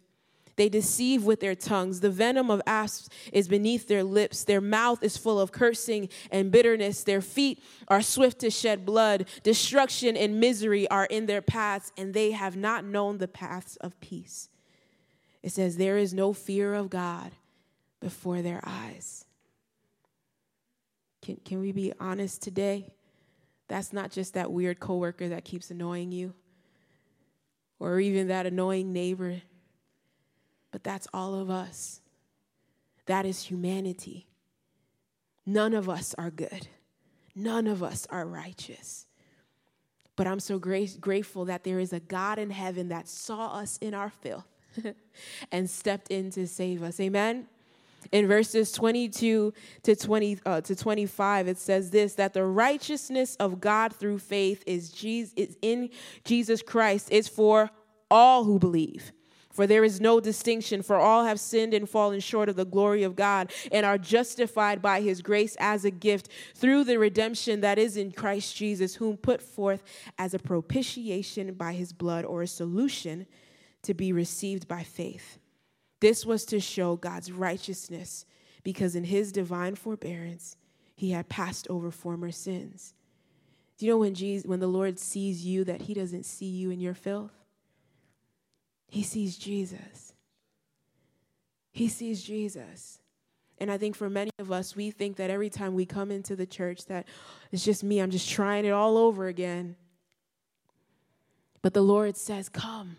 They 0.62 0.70
deceive 0.70 1.24
with 1.24 1.40
their 1.40 1.56
tongues. 1.56 2.02
The 2.02 2.12
venom 2.12 2.52
of 2.52 2.62
asps 2.68 3.10
is 3.34 3.48
beneath 3.48 3.88
their 3.88 4.04
lips. 4.04 4.44
Their 4.44 4.62
mouth 4.62 5.02
is 5.02 5.18
full 5.18 5.40
of 5.40 5.52
cursing 5.52 6.08
and 6.30 6.52
bitterness. 6.52 7.04
Their 7.04 7.20
feet 7.20 7.64
are 7.88 8.04
swift 8.04 8.38
to 8.42 8.52
shed 8.52 8.86
blood. 8.86 9.26
Destruction 9.42 10.16
and 10.16 10.40
misery 10.40 10.88
are 10.90 11.06
in 11.06 11.26
their 11.26 11.42
paths, 11.42 11.92
and 11.98 12.14
they 12.14 12.30
have 12.30 12.56
not 12.56 12.86
known 12.86 13.18
the 13.18 13.28
paths 13.28 13.76
of 13.78 14.00
peace. 14.02 14.50
It 15.42 15.52
says, 15.52 15.78
There 15.78 15.98
is 15.98 16.14
no 16.14 16.32
fear 16.32 16.76
of 16.76 16.92
God 16.92 17.32
before 18.00 18.44
their 18.44 18.62
eyes. 18.64 19.26
Can, 21.24 21.38
can 21.38 21.60
we 21.60 21.72
be 21.72 21.92
honest 22.00 22.44
today? 22.44 22.94
That's 23.68 23.92
not 23.92 24.12
just 24.12 24.36
that 24.36 24.52
weird 24.52 24.80
coworker 24.80 25.30
that 25.30 25.44
keeps 25.44 25.72
annoying 25.72 26.12
you, 26.12 26.36
or 27.80 28.00
even 28.00 28.28
that 28.28 28.46
annoying 28.46 28.94
neighbor 28.94 29.42
but 30.72 30.84
that's 30.84 31.08
all 31.14 31.36
of 31.36 31.50
us. 31.50 32.02
That 33.06 33.26
is 33.26 33.44
humanity. 33.44 34.28
None 35.46 35.74
of 35.74 35.90
us 35.90 36.16
are 36.18 36.32
good. 36.32 36.68
None 37.36 37.68
of 37.68 37.82
us 37.84 38.08
are 38.10 38.26
righteous. 38.26 39.06
But 40.16 40.28
I'm 40.28 40.40
so 40.40 40.60
grateful 40.60 41.46
that 41.46 41.64
there 41.64 41.80
is 41.80 41.94
a 41.94 42.00
God 42.00 42.38
in 42.38 42.50
heaven 42.50 42.90
that 42.90 43.08
saw 43.08 43.56
us 43.56 43.78
in 43.82 43.94
our 43.94 44.10
filth 44.10 44.48
and 45.52 45.70
stepped 45.70 46.12
in 46.12 46.30
to 46.32 46.48
save 46.48 46.84
us. 46.84 47.00
Amen. 47.00 47.48
In 48.12 48.28
verses 48.28 48.72
22 48.72 49.54
to 49.84 49.96
20 49.96 50.40
uh, 50.46 50.62
to 50.62 50.76
25 50.76 51.48
it 51.48 51.58
says 51.58 51.92
this 51.92 52.16
that 52.16 52.34
the 52.34 52.44
righteousness 52.44 53.36
of 53.36 53.62
God 53.62 53.96
through 53.96 54.18
faith 54.18 54.64
is 54.66 54.90
Jesus 54.90 55.34
is 55.36 55.56
in 55.62 55.90
Jesus 56.26 56.64
Christ 56.64 57.12
is 57.12 57.28
for 57.28 57.70
all 58.10 58.44
who 58.44 58.58
believe. 58.58 59.12
For 59.52 59.68
there 59.68 59.84
is 59.84 60.00
no 60.00 60.20
distinction, 60.20 60.82
for 60.82 60.96
all 60.96 61.26
have 61.26 61.40
sinned 61.40 61.74
and 61.74 61.90
fallen 61.90 62.20
short 62.20 62.50
of 62.50 62.56
the 62.56 62.66
glory 62.66 63.04
of 63.04 63.16
God, 63.16 63.52
and 63.72 63.86
are 63.86 63.98
justified 63.98 64.82
by 64.82 65.02
his 65.02 65.22
grace 65.22 65.58
as 65.60 65.84
a 65.84 65.92
gift 65.92 66.30
through 66.56 66.86
the 66.86 66.98
redemption 66.98 67.62
that 67.62 67.78
is 67.78 67.98
in 67.98 68.12
Christ 68.12 68.56
Jesus, 68.56 68.96
whom 68.96 69.18
put 69.18 69.42
forth 69.42 69.84
as 70.18 70.34
a 70.34 70.40
propitiation 70.40 71.54
by 71.54 71.74
his 71.74 71.92
blood, 71.92 72.24
or 72.24 72.42
a 72.42 72.48
solution 72.48 73.26
to 73.82 73.94
be 73.94 74.14
received 74.14 74.68
by 74.68 74.84
faith. 74.84 75.38
This 76.00 76.26
was 76.26 76.46
to 76.46 76.60
show 76.60 76.96
God's 76.96 77.32
righteousness, 77.32 78.26
because 78.64 78.96
in 78.96 79.04
his 79.04 79.32
divine 79.32 79.76
forbearance, 79.76 80.56
he 80.96 81.12
had 81.12 81.30
passed 81.30 81.68
over 81.70 81.92
former 81.92 82.32
sins. 82.32 82.94
Do 83.78 83.86
you 83.86 83.92
know 83.92 83.98
when 83.98 84.14
Jesus, 84.14 84.48
when 84.48 84.60
the 84.60 84.68
Lord 84.68 85.00
sees 85.00 85.46
you, 85.46 85.64
that 85.64 85.82
he 85.82 85.94
doesn't 85.94 86.26
see 86.26 86.46
you 86.46 86.70
in 86.70 86.80
your 86.80 86.94
filth? 86.94 87.34
He 88.92 89.04
sees 89.04 89.38
Jesus. 89.38 90.14
He 91.72 91.88
sees 91.88 92.22
Jesus. 92.22 93.00
And 93.58 93.72
I 93.72 93.78
think 93.78 93.96
for 93.96 94.10
many 94.10 94.32
of 94.38 94.52
us, 94.52 94.76
we 94.76 94.92
think 94.92 95.16
that 95.16 95.30
every 95.30 95.50
time 95.50 95.76
we 95.76 95.86
come 95.86 96.12
into 96.12 96.36
the 96.36 96.46
church, 96.46 96.88
that 96.88 97.08
it's 97.54 97.64
just 97.64 97.86
me, 97.86 98.02
I'm 98.02 98.12
just 98.12 98.30
trying 98.30 98.66
it 98.66 98.72
all 98.72 98.98
over 98.98 99.28
again. 99.28 99.78
But 101.62 101.74
the 101.74 101.82
Lord 101.82 102.18
says, 102.18 102.50
Come, 102.50 102.98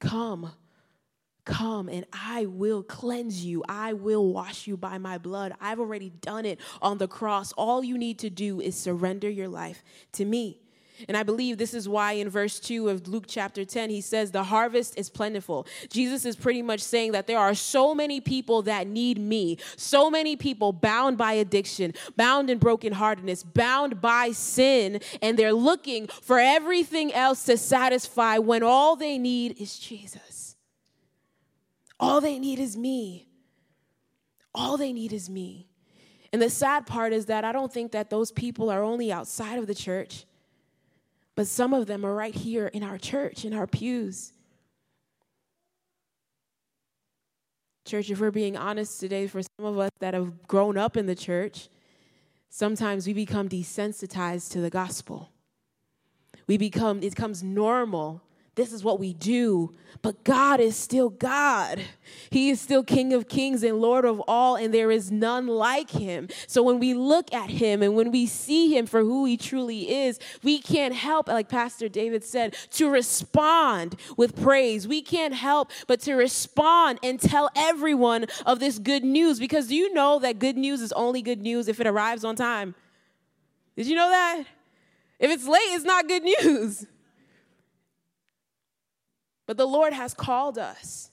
come, 0.00 0.50
come, 1.44 1.88
and 1.88 2.04
I 2.12 2.46
will 2.46 2.82
cleanse 2.82 3.44
you. 3.44 3.62
I 3.68 3.92
will 3.92 4.32
wash 4.32 4.66
you 4.66 4.76
by 4.76 4.98
my 4.98 5.18
blood. 5.18 5.54
I've 5.60 5.78
already 5.78 6.10
done 6.10 6.46
it 6.46 6.58
on 6.82 6.98
the 6.98 7.06
cross. 7.06 7.52
All 7.52 7.84
you 7.84 7.96
need 7.96 8.18
to 8.18 8.30
do 8.30 8.60
is 8.60 8.74
surrender 8.74 9.30
your 9.30 9.48
life 9.48 9.84
to 10.14 10.24
me. 10.24 10.65
And 11.08 11.16
I 11.16 11.22
believe 11.22 11.58
this 11.58 11.74
is 11.74 11.88
why 11.88 12.12
in 12.12 12.28
verse 12.28 12.58
2 12.60 12.88
of 12.88 13.08
Luke 13.08 13.24
chapter 13.26 13.64
10, 13.64 13.90
he 13.90 14.00
says, 14.00 14.30
The 14.30 14.44
harvest 14.44 14.98
is 14.98 15.10
plentiful. 15.10 15.66
Jesus 15.90 16.24
is 16.24 16.36
pretty 16.36 16.62
much 16.62 16.80
saying 16.80 17.12
that 17.12 17.26
there 17.26 17.38
are 17.38 17.54
so 17.54 17.94
many 17.94 18.20
people 18.20 18.62
that 18.62 18.86
need 18.86 19.18
me, 19.18 19.58
so 19.76 20.10
many 20.10 20.36
people 20.36 20.72
bound 20.72 21.18
by 21.18 21.32
addiction, 21.34 21.94
bound 22.16 22.50
in 22.50 22.58
brokenheartedness, 22.58 23.44
bound 23.54 24.00
by 24.00 24.30
sin, 24.32 25.00
and 25.22 25.38
they're 25.38 25.52
looking 25.52 26.06
for 26.06 26.38
everything 26.38 27.12
else 27.12 27.44
to 27.44 27.56
satisfy 27.56 28.38
when 28.38 28.62
all 28.62 28.96
they 28.96 29.18
need 29.18 29.60
is 29.60 29.78
Jesus. 29.78 30.56
All 31.98 32.20
they 32.20 32.38
need 32.38 32.58
is 32.58 32.76
me. 32.76 33.28
All 34.54 34.76
they 34.76 34.92
need 34.92 35.12
is 35.12 35.28
me. 35.28 35.68
And 36.32 36.42
the 36.42 36.50
sad 36.50 36.86
part 36.86 37.12
is 37.12 37.26
that 37.26 37.44
I 37.44 37.52
don't 37.52 37.72
think 37.72 37.92
that 37.92 38.10
those 38.10 38.32
people 38.32 38.70
are 38.70 38.82
only 38.82 39.12
outside 39.12 39.58
of 39.58 39.66
the 39.66 39.74
church. 39.74 40.26
But 41.36 41.46
some 41.46 41.74
of 41.74 41.86
them 41.86 42.04
are 42.04 42.14
right 42.14 42.34
here 42.34 42.66
in 42.68 42.82
our 42.82 42.98
church, 42.98 43.44
in 43.44 43.52
our 43.52 43.66
pews. 43.66 44.32
Church, 47.84 48.10
if 48.10 48.20
we're 48.20 48.32
being 48.32 48.56
honest 48.56 48.98
today, 48.98 49.28
for 49.28 49.42
some 49.42 49.66
of 49.66 49.78
us 49.78 49.90
that 50.00 50.14
have 50.14 50.48
grown 50.48 50.76
up 50.76 50.96
in 50.96 51.06
the 51.06 51.14
church, 51.14 51.68
sometimes 52.48 53.06
we 53.06 53.12
become 53.12 53.48
desensitized 53.48 54.50
to 54.52 54.60
the 54.60 54.70
gospel. 54.70 55.30
We 56.48 56.56
become, 56.56 56.98
it 57.02 57.10
becomes 57.10 57.42
normal 57.42 58.22
this 58.56 58.72
is 58.72 58.82
what 58.82 58.98
we 58.98 59.12
do. 59.12 59.74
But 60.02 60.24
God 60.24 60.60
is 60.60 60.76
still 60.76 61.10
God. 61.10 61.80
He 62.30 62.50
is 62.50 62.60
still 62.60 62.82
King 62.82 63.12
of 63.12 63.28
kings 63.28 63.62
and 63.62 63.80
Lord 63.80 64.04
of 64.04 64.20
all, 64.26 64.56
and 64.56 64.72
there 64.72 64.90
is 64.90 65.10
none 65.10 65.46
like 65.46 65.90
him. 65.90 66.28
So 66.46 66.62
when 66.62 66.78
we 66.78 66.94
look 66.94 67.32
at 67.34 67.50
him 67.50 67.82
and 67.82 67.94
when 67.94 68.10
we 68.10 68.26
see 68.26 68.76
him 68.76 68.86
for 68.86 69.00
who 69.00 69.24
he 69.26 69.36
truly 69.36 69.90
is, 69.90 70.18
we 70.42 70.58
can't 70.58 70.94
help, 70.94 71.28
like 71.28 71.48
Pastor 71.48 71.88
David 71.88 72.24
said, 72.24 72.54
to 72.72 72.88
respond 72.88 73.96
with 74.16 74.40
praise. 74.40 74.88
We 74.88 75.02
can't 75.02 75.34
help 75.34 75.70
but 75.86 76.00
to 76.00 76.14
respond 76.14 76.98
and 77.02 77.20
tell 77.20 77.50
everyone 77.54 78.26
of 78.46 78.58
this 78.58 78.78
good 78.78 79.04
news 79.04 79.38
because 79.38 79.68
do 79.68 79.74
you 79.74 79.92
know 79.92 80.18
that 80.20 80.38
good 80.38 80.56
news 80.56 80.80
is 80.80 80.92
only 80.92 81.20
good 81.20 81.40
news 81.40 81.68
if 81.68 81.78
it 81.78 81.86
arrives 81.86 82.24
on 82.24 82.36
time? 82.36 82.74
Did 83.76 83.86
you 83.86 83.96
know 83.96 84.08
that? 84.08 84.44
If 85.18 85.30
it's 85.30 85.46
late, 85.46 85.58
it's 85.60 85.84
not 85.84 86.08
good 86.08 86.22
news. 86.22 86.86
But 89.46 89.56
the 89.56 89.66
Lord 89.66 89.92
has 89.92 90.12
called 90.12 90.58
us 90.58 91.10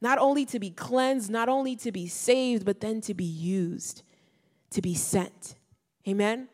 not 0.00 0.18
only 0.18 0.44
to 0.46 0.58
be 0.58 0.70
cleansed, 0.70 1.30
not 1.30 1.48
only 1.48 1.76
to 1.76 1.92
be 1.92 2.08
saved, 2.08 2.64
but 2.64 2.80
then 2.80 3.00
to 3.02 3.14
be 3.14 3.24
used, 3.24 4.02
to 4.70 4.82
be 4.82 4.94
sent. 4.94 5.54
Amen? 6.06 6.48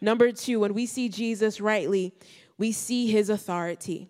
Number 0.00 0.32
two, 0.32 0.60
when 0.60 0.74
we 0.74 0.86
see 0.86 1.08
Jesus 1.08 1.60
rightly, 1.60 2.14
we 2.56 2.72
see 2.72 3.10
his 3.10 3.28
authority. 3.28 4.08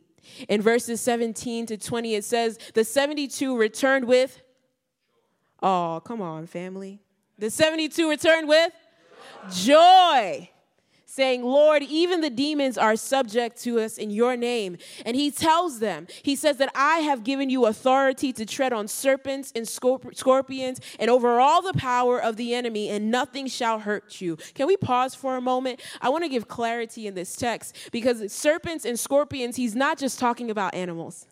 In 0.49 0.63
verses 0.63 1.01
17 1.01 1.67
to 1.67 1.77
20, 1.77 2.15
it 2.15 2.25
says, 2.25 2.59
The 2.75 2.85
72 2.85 3.57
returned 3.57 4.07
with, 4.07 4.41
oh, 5.63 6.01
come 6.05 6.21
on, 6.21 6.47
family. 6.47 7.01
The 7.39 7.51
72 7.51 8.09
returned 8.09 8.49
with 8.49 8.73
joy 9.51 10.49
saying, 11.19 11.43
Lord, 11.43 11.83
even 11.83 12.21
the 12.21 12.31
demons 12.31 12.79
are 12.79 12.95
subject 12.95 13.61
to 13.63 13.81
us 13.81 13.99
in 13.99 14.11
your 14.11 14.37
name. 14.37 14.77
And 15.05 15.17
he 15.17 15.33
tells 15.33 15.81
them, 15.81 16.07
he 16.23 16.37
says 16.37 16.59
that 16.59 16.71
I 16.77 16.99
have 16.99 17.25
given 17.25 17.51
you 17.51 17.67
authority 17.67 18.33
to 18.35 18.47
tread 18.47 18.73
on 18.73 18.87
serpents 18.87 19.53
and 19.57 19.67
scorpions 19.67 20.81
and 21.01 21.11
over 21.11 21.41
all 21.41 21.61
the 21.61 21.73
power 21.73 22.23
of 22.23 22.37
the 22.37 22.55
enemy, 22.55 22.89
and 22.89 23.11
nothing 23.11 23.49
shall 23.49 23.81
hurt 23.81 24.21
you. 24.21 24.37
Can 24.55 24.69
we 24.69 24.77
pause 24.77 25.17
for 25.17 25.37
a 25.37 25.41
moment? 25.41 25.81
I 26.01 26.09
want 26.09 26.23
to 26.23 26.29
give 26.29 26.47
clarity 26.47 27.09
in 27.09 27.15
this 27.15 27.35
text 27.35 27.77
because 27.91 28.33
serpents 28.33 28.85
and 28.85 28.97
scorpions, 28.97 29.57
he's 29.57 29.75
not 29.75 29.99
just 29.99 30.21
talking 30.21 30.53
about 30.53 30.73
animals. 30.73 31.27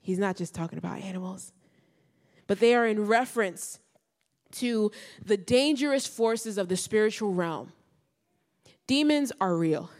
He's 0.00 0.20
not 0.20 0.36
just 0.36 0.54
talking 0.54 0.78
about 0.78 1.00
animals, 1.00 1.52
but 2.46 2.60
they 2.60 2.76
are 2.76 2.86
in 2.86 3.08
reference 3.08 3.80
to 4.52 4.90
the 5.24 5.36
dangerous 5.36 6.06
forces 6.06 6.58
of 6.58 6.68
the 6.68 6.76
spiritual 6.76 7.32
realm. 7.32 7.72
Demons 8.86 9.32
are 9.40 9.56
real. 9.56 9.90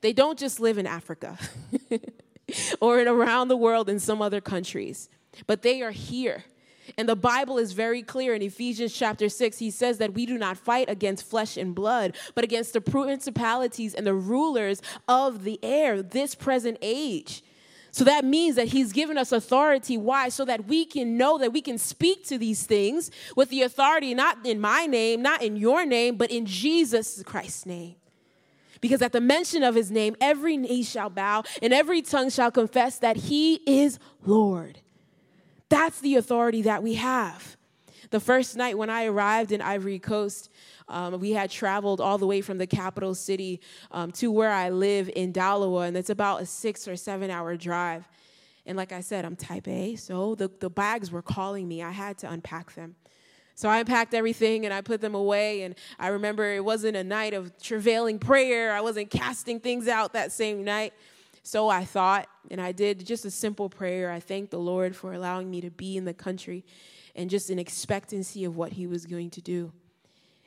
They 0.00 0.12
don't 0.12 0.38
just 0.38 0.60
live 0.60 0.78
in 0.78 0.86
Africa 0.86 1.38
or 2.80 3.00
in 3.00 3.08
around 3.08 3.48
the 3.48 3.56
world 3.56 3.88
in 3.88 3.98
some 3.98 4.20
other 4.20 4.40
countries, 4.40 5.08
but 5.46 5.62
they 5.62 5.82
are 5.82 5.92
here. 5.92 6.44
And 6.98 7.08
the 7.08 7.16
Bible 7.16 7.58
is 7.58 7.72
very 7.72 8.02
clear 8.02 8.34
in 8.34 8.42
Ephesians 8.42 8.92
chapter 8.92 9.28
6. 9.28 9.58
He 9.58 9.70
says 9.70 9.98
that 9.98 10.14
we 10.14 10.26
do 10.26 10.36
not 10.36 10.56
fight 10.56 10.90
against 10.90 11.24
flesh 11.24 11.56
and 11.56 11.74
blood, 11.74 12.16
but 12.34 12.44
against 12.44 12.72
the 12.72 12.80
principalities 12.80 13.94
and 13.94 14.06
the 14.06 14.14
rulers 14.14 14.82
of 15.06 15.44
the 15.44 15.60
air, 15.62 16.02
this 16.02 16.34
present 16.34 16.78
age. 16.82 17.42
So 17.92 18.04
that 18.04 18.24
means 18.24 18.56
that 18.56 18.68
he's 18.68 18.90
given 18.90 19.18
us 19.18 19.32
authority. 19.32 19.98
Why? 19.98 20.30
So 20.30 20.46
that 20.46 20.64
we 20.66 20.86
can 20.86 21.18
know 21.18 21.36
that 21.36 21.52
we 21.52 21.60
can 21.60 21.76
speak 21.76 22.26
to 22.28 22.38
these 22.38 22.64
things 22.64 23.10
with 23.36 23.50
the 23.50 23.62
authority, 23.62 24.14
not 24.14 24.44
in 24.46 24.60
my 24.60 24.86
name, 24.86 25.20
not 25.20 25.42
in 25.42 25.56
your 25.56 25.84
name, 25.84 26.16
but 26.16 26.30
in 26.30 26.46
Jesus 26.46 27.22
Christ's 27.22 27.66
name. 27.66 27.96
Because 28.80 29.02
at 29.02 29.12
the 29.12 29.20
mention 29.20 29.62
of 29.62 29.74
his 29.74 29.90
name, 29.90 30.16
every 30.22 30.56
knee 30.56 30.82
shall 30.82 31.10
bow 31.10 31.44
and 31.60 31.74
every 31.74 32.00
tongue 32.00 32.30
shall 32.30 32.50
confess 32.50 32.98
that 32.98 33.16
he 33.16 33.56
is 33.66 33.98
Lord. 34.24 34.78
That's 35.68 36.00
the 36.00 36.16
authority 36.16 36.62
that 36.62 36.82
we 36.82 36.94
have. 36.94 37.56
The 38.10 38.20
first 38.20 38.56
night 38.56 38.76
when 38.76 38.90
I 38.90 39.04
arrived 39.04 39.52
in 39.52 39.60
Ivory 39.60 39.98
Coast, 39.98 40.50
um, 40.92 41.18
we 41.18 41.32
had 41.32 41.50
traveled 41.50 42.00
all 42.00 42.18
the 42.18 42.26
way 42.26 42.40
from 42.40 42.58
the 42.58 42.66
capital 42.66 43.14
city 43.14 43.60
um, 43.90 44.12
to 44.12 44.30
where 44.30 44.50
I 44.50 44.68
live 44.68 45.10
in 45.16 45.32
Daloa, 45.32 45.88
and 45.88 45.96
it's 45.96 46.10
about 46.10 46.42
a 46.42 46.46
six 46.46 46.86
or 46.86 46.96
seven 46.96 47.30
hour 47.30 47.56
drive. 47.56 48.06
And 48.66 48.76
like 48.76 48.92
I 48.92 49.00
said, 49.00 49.24
I'm 49.24 49.34
type 49.34 49.66
A, 49.66 49.96
so 49.96 50.34
the, 50.34 50.50
the 50.60 50.70
bags 50.70 51.10
were 51.10 51.22
calling 51.22 51.66
me. 51.66 51.82
I 51.82 51.90
had 51.90 52.18
to 52.18 52.30
unpack 52.30 52.74
them. 52.74 52.94
So 53.54 53.68
I 53.68 53.78
unpacked 53.78 54.14
everything 54.14 54.64
and 54.64 54.72
I 54.72 54.80
put 54.80 55.00
them 55.00 55.14
away. 55.14 55.62
And 55.62 55.74
I 55.98 56.08
remember 56.08 56.44
it 56.52 56.64
wasn't 56.64 56.96
a 56.96 57.04
night 57.04 57.34
of 57.34 57.56
travailing 57.60 58.18
prayer, 58.18 58.72
I 58.72 58.80
wasn't 58.80 59.10
casting 59.10 59.60
things 59.60 59.88
out 59.88 60.12
that 60.12 60.32
same 60.32 60.64
night. 60.64 60.92
So 61.42 61.68
I 61.68 61.84
thought, 61.84 62.28
and 62.50 62.60
I 62.60 62.70
did 62.72 63.04
just 63.04 63.24
a 63.24 63.30
simple 63.30 63.68
prayer. 63.68 64.10
I 64.10 64.20
thanked 64.20 64.52
the 64.52 64.60
Lord 64.60 64.94
for 64.94 65.12
allowing 65.12 65.50
me 65.50 65.60
to 65.62 65.70
be 65.70 65.96
in 65.96 66.04
the 66.04 66.14
country 66.14 66.64
and 67.16 67.28
just 67.28 67.50
in 67.50 67.58
expectancy 67.58 68.44
of 68.44 68.56
what 68.56 68.72
He 68.72 68.86
was 68.86 69.06
going 69.06 69.30
to 69.30 69.40
do. 69.40 69.72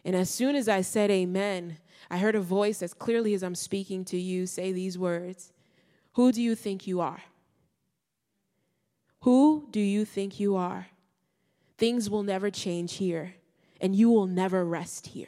And 0.05 0.15
as 0.15 0.29
soon 0.29 0.55
as 0.55 0.69
I 0.69 0.81
said 0.81 1.09
amen, 1.09 1.77
I 2.09 2.19
heard 2.19 2.35
a 2.35 2.39
voice 2.39 2.83
as 2.83 2.93
clearly 2.93 3.33
as 3.33 3.43
I'm 3.43 3.55
speaking 3.55 4.05
to 4.05 4.17
you 4.17 4.45
say 4.45 4.71
these 4.71 4.97
words 4.97 5.51
Who 6.13 6.31
do 6.31 6.41
you 6.41 6.55
think 6.55 6.87
you 6.87 7.01
are? 7.01 7.23
Who 9.21 9.67
do 9.71 9.79
you 9.79 10.05
think 10.05 10.39
you 10.39 10.55
are? 10.55 10.87
Things 11.79 12.09
will 12.09 12.23
never 12.23 12.51
change 12.51 12.97
here, 12.97 13.33
and 13.81 13.95
you 13.95 14.09
will 14.11 14.27
never 14.27 14.63
rest 14.63 15.07
here. 15.07 15.27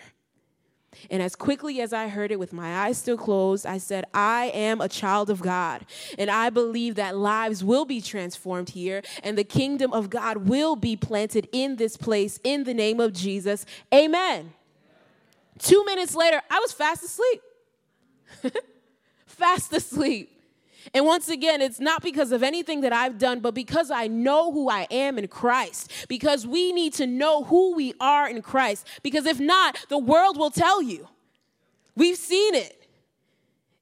And 1.09 1.21
as 1.21 1.35
quickly 1.35 1.81
as 1.81 1.93
I 1.93 2.07
heard 2.07 2.31
it 2.31 2.39
with 2.39 2.53
my 2.53 2.85
eyes 2.85 2.97
still 2.97 3.17
closed, 3.17 3.65
I 3.65 3.77
said, 3.77 4.05
I 4.13 4.45
am 4.53 4.81
a 4.81 4.87
child 4.87 5.29
of 5.29 5.41
God. 5.41 5.85
And 6.17 6.29
I 6.29 6.49
believe 6.49 6.95
that 6.95 7.17
lives 7.17 7.63
will 7.63 7.85
be 7.85 8.01
transformed 8.01 8.69
here 8.69 9.03
and 9.23 9.37
the 9.37 9.43
kingdom 9.43 9.93
of 9.93 10.09
God 10.09 10.47
will 10.47 10.75
be 10.75 10.95
planted 10.95 11.47
in 11.51 11.75
this 11.75 11.97
place 11.97 12.39
in 12.43 12.63
the 12.63 12.73
name 12.73 12.99
of 12.99 13.13
Jesus. 13.13 13.65
Amen. 13.93 14.53
Two 15.57 15.83
minutes 15.85 16.15
later, 16.15 16.41
I 16.49 16.59
was 16.59 16.71
fast 16.71 17.03
asleep. 17.03 17.41
fast 19.25 19.73
asleep. 19.73 20.33
And 20.93 21.05
once 21.05 21.29
again, 21.29 21.61
it's 21.61 21.79
not 21.79 22.01
because 22.01 22.31
of 22.31 22.43
anything 22.43 22.81
that 22.81 22.93
I've 22.93 23.17
done, 23.17 23.39
but 23.39 23.53
because 23.53 23.91
I 23.91 24.07
know 24.07 24.51
who 24.51 24.69
I 24.69 24.87
am 24.89 25.17
in 25.17 25.27
Christ. 25.27 25.91
Because 26.07 26.47
we 26.47 26.71
need 26.71 26.93
to 26.93 27.07
know 27.07 27.43
who 27.43 27.75
we 27.75 27.93
are 27.99 28.29
in 28.29 28.41
Christ. 28.41 28.87
Because 29.03 29.25
if 29.25 29.39
not, 29.39 29.77
the 29.89 29.97
world 29.97 30.37
will 30.37 30.51
tell 30.51 30.81
you. 30.81 31.07
We've 31.95 32.17
seen 32.17 32.55
it. 32.55 32.73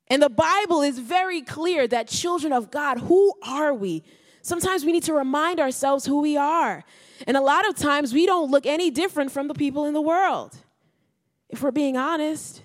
And 0.07 0.21
the 0.21 0.29
Bible 0.29 0.81
is 0.81 0.99
very 0.99 1.41
clear 1.41 1.87
that 1.87 2.07
children 2.07 2.53
of 2.53 2.71
God, 2.71 2.99
who 2.99 3.33
are 3.43 3.73
we? 3.73 4.03
Sometimes 4.41 4.85
we 4.85 4.91
need 4.91 5.03
to 5.03 5.13
remind 5.13 5.59
ourselves 5.59 6.05
who 6.05 6.21
we 6.21 6.37
are. 6.37 6.83
And 7.27 7.35
a 7.35 7.41
lot 7.41 7.67
of 7.67 7.75
times 7.75 8.13
we 8.13 8.25
don't 8.25 8.51
look 8.51 8.65
any 8.65 8.91
different 8.91 9.31
from 9.31 9.47
the 9.47 9.55
people 9.55 9.85
in 9.85 9.93
the 9.93 10.01
world 10.01 10.55
if 11.49 11.61
we're 11.61 11.71
being 11.71 11.97
honest. 11.97 12.61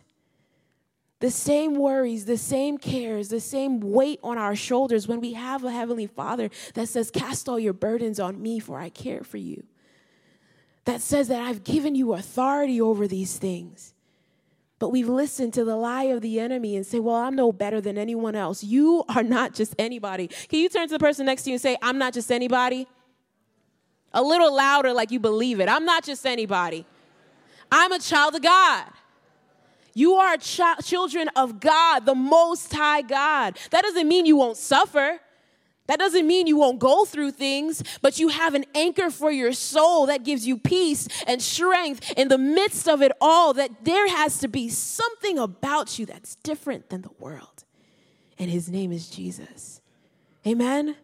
The 1.20 1.30
same 1.30 1.74
worries, 1.74 2.24
the 2.24 2.38
same 2.38 2.78
cares, 2.78 3.28
the 3.28 3.40
same 3.40 3.80
weight 3.80 4.20
on 4.22 4.38
our 4.38 4.56
shoulders 4.56 5.06
when 5.06 5.20
we 5.20 5.34
have 5.34 5.62
a 5.64 5.70
Heavenly 5.70 6.06
Father 6.06 6.48
that 6.72 6.88
says, 6.88 7.10
Cast 7.10 7.46
all 7.46 7.58
your 7.58 7.74
burdens 7.74 8.18
on 8.18 8.40
me, 8.40 8.58
for 8.58 8.80
I 8.80 8.88
care 8.88 9.22
for 9.22 9.36
you. 9.36 9.64
That 10.86 11.02
says 11.02 11.28
that 11.28 11.42
I've 11.42 11.62
given 11.62 11.94
you 11.94 12.14
authority 12.14 12.80
over 12.80 13.06
these 13.06 13.36
things. 13.36 13.92
But 14.78 14.88
we've 14.88 15.10
listened 15.10 15.52
to 15.54 15.64
the 15.64 15.76
lie 15.76 16.04
of 16.04 16.22
the 16.22 16.40
enemy 16.40 16.74
and 16.74 16.86
say, 16.86 16.98
Well, 16.98 17.16
I'm 17.16 17.36
no 17.36 17.52
better 17.52 17.82
than 17.82 17.98
anyone 17.98 18.34
else. 18.34 18.64
You 18.64 19.04
are 19.10 19.22
not 19.22 19.52
just 19.52 19.74
anybody. 19.78 20.28
Can 20.28 20.58
you 20.58 20.70
turn 20.70 20.88
to 20.88 20.94
the 20.94 20.98
person 20.98 21.26
next 21.26 21.42
to 21.42 21.50
you 21.50 21.54
and 21.54 21.60
say, 21.60 21.76
I'm 21.82 21.98
not 21.98 22.14
just 22.14 22.32
anybody? 22.32 22.88
A 24.14 24.22
little 24.22 24.56
louder, 24.56 24.94
like 24.94 25.10
you 25.10 25.20
believe 25.20 25.60
it. 25.60 25.68
I'm 25.68 25.84
not 25.84 26.02
just 26.02 26.24
anybody. 26.24 26.86
I'm 27.70 27.92
a 27.92 27.98
child 27.98 28.34
of 28.34 28.42
God. 28.42 28.84
You 29.94 30.14
are 30.14 30.36
ch- 30.36 30.60
children 30.84 31.28
of 31.36 31.60
God, 31.60 32.06
the 32.06 32.14
Most 32.14 32.72
High 32.72 33.02
God. 33.02 33.58
That 33.70 33.82
doesn't 33.82 34.06
mean 34.08 34.26
you 34.26 34.36
won't 34.36 34.56
suffer. 34.56 35.20
That 35.86 35.98
doesn't 35.98 36.26
mean 36.26 36.46
you 36.46 36.56
won't 36.56 36.78
go 36.78 37.04
through 37.04 37.32
things, 37.32 37.82
but 38.00 38.20
you 38.20 38.28
have 38.28 38.54
an 38.54 38.64
anchor 38.76 39.10
for 39.10 39.32
your 39.32 39.52
soul 39.52 40.06
that 40.06 40.24
gives 40.24 40.46
you 40.46 40.56
peace 40.56 41.08
and 41.26 41.42
strength 41.42 42.12
in 42.16 42.28
the 42.28 42.38
midst 42.38 42.88
of 42.88 43.02
it 43.02 43.10
all. 43.20 43.52
That 43.54 43.84
there 43.84 44.08
has 44.08 44.38
to 44.38 44.48
be 44.48 44.68
something 44.68 45.36
about 45.36 45.98
you 45.98 46.06
that's 46.06 46.36
different 46.36 46.90
than 46.90 47.02
the 47.02 47.10
world. 47.18 47.64
And 48.38 48.48
his 48.48 48.68
name 48.68 48.92
is 48.92 49.10
Jesus. 49.10 49.80
Amen. 50.46 50.94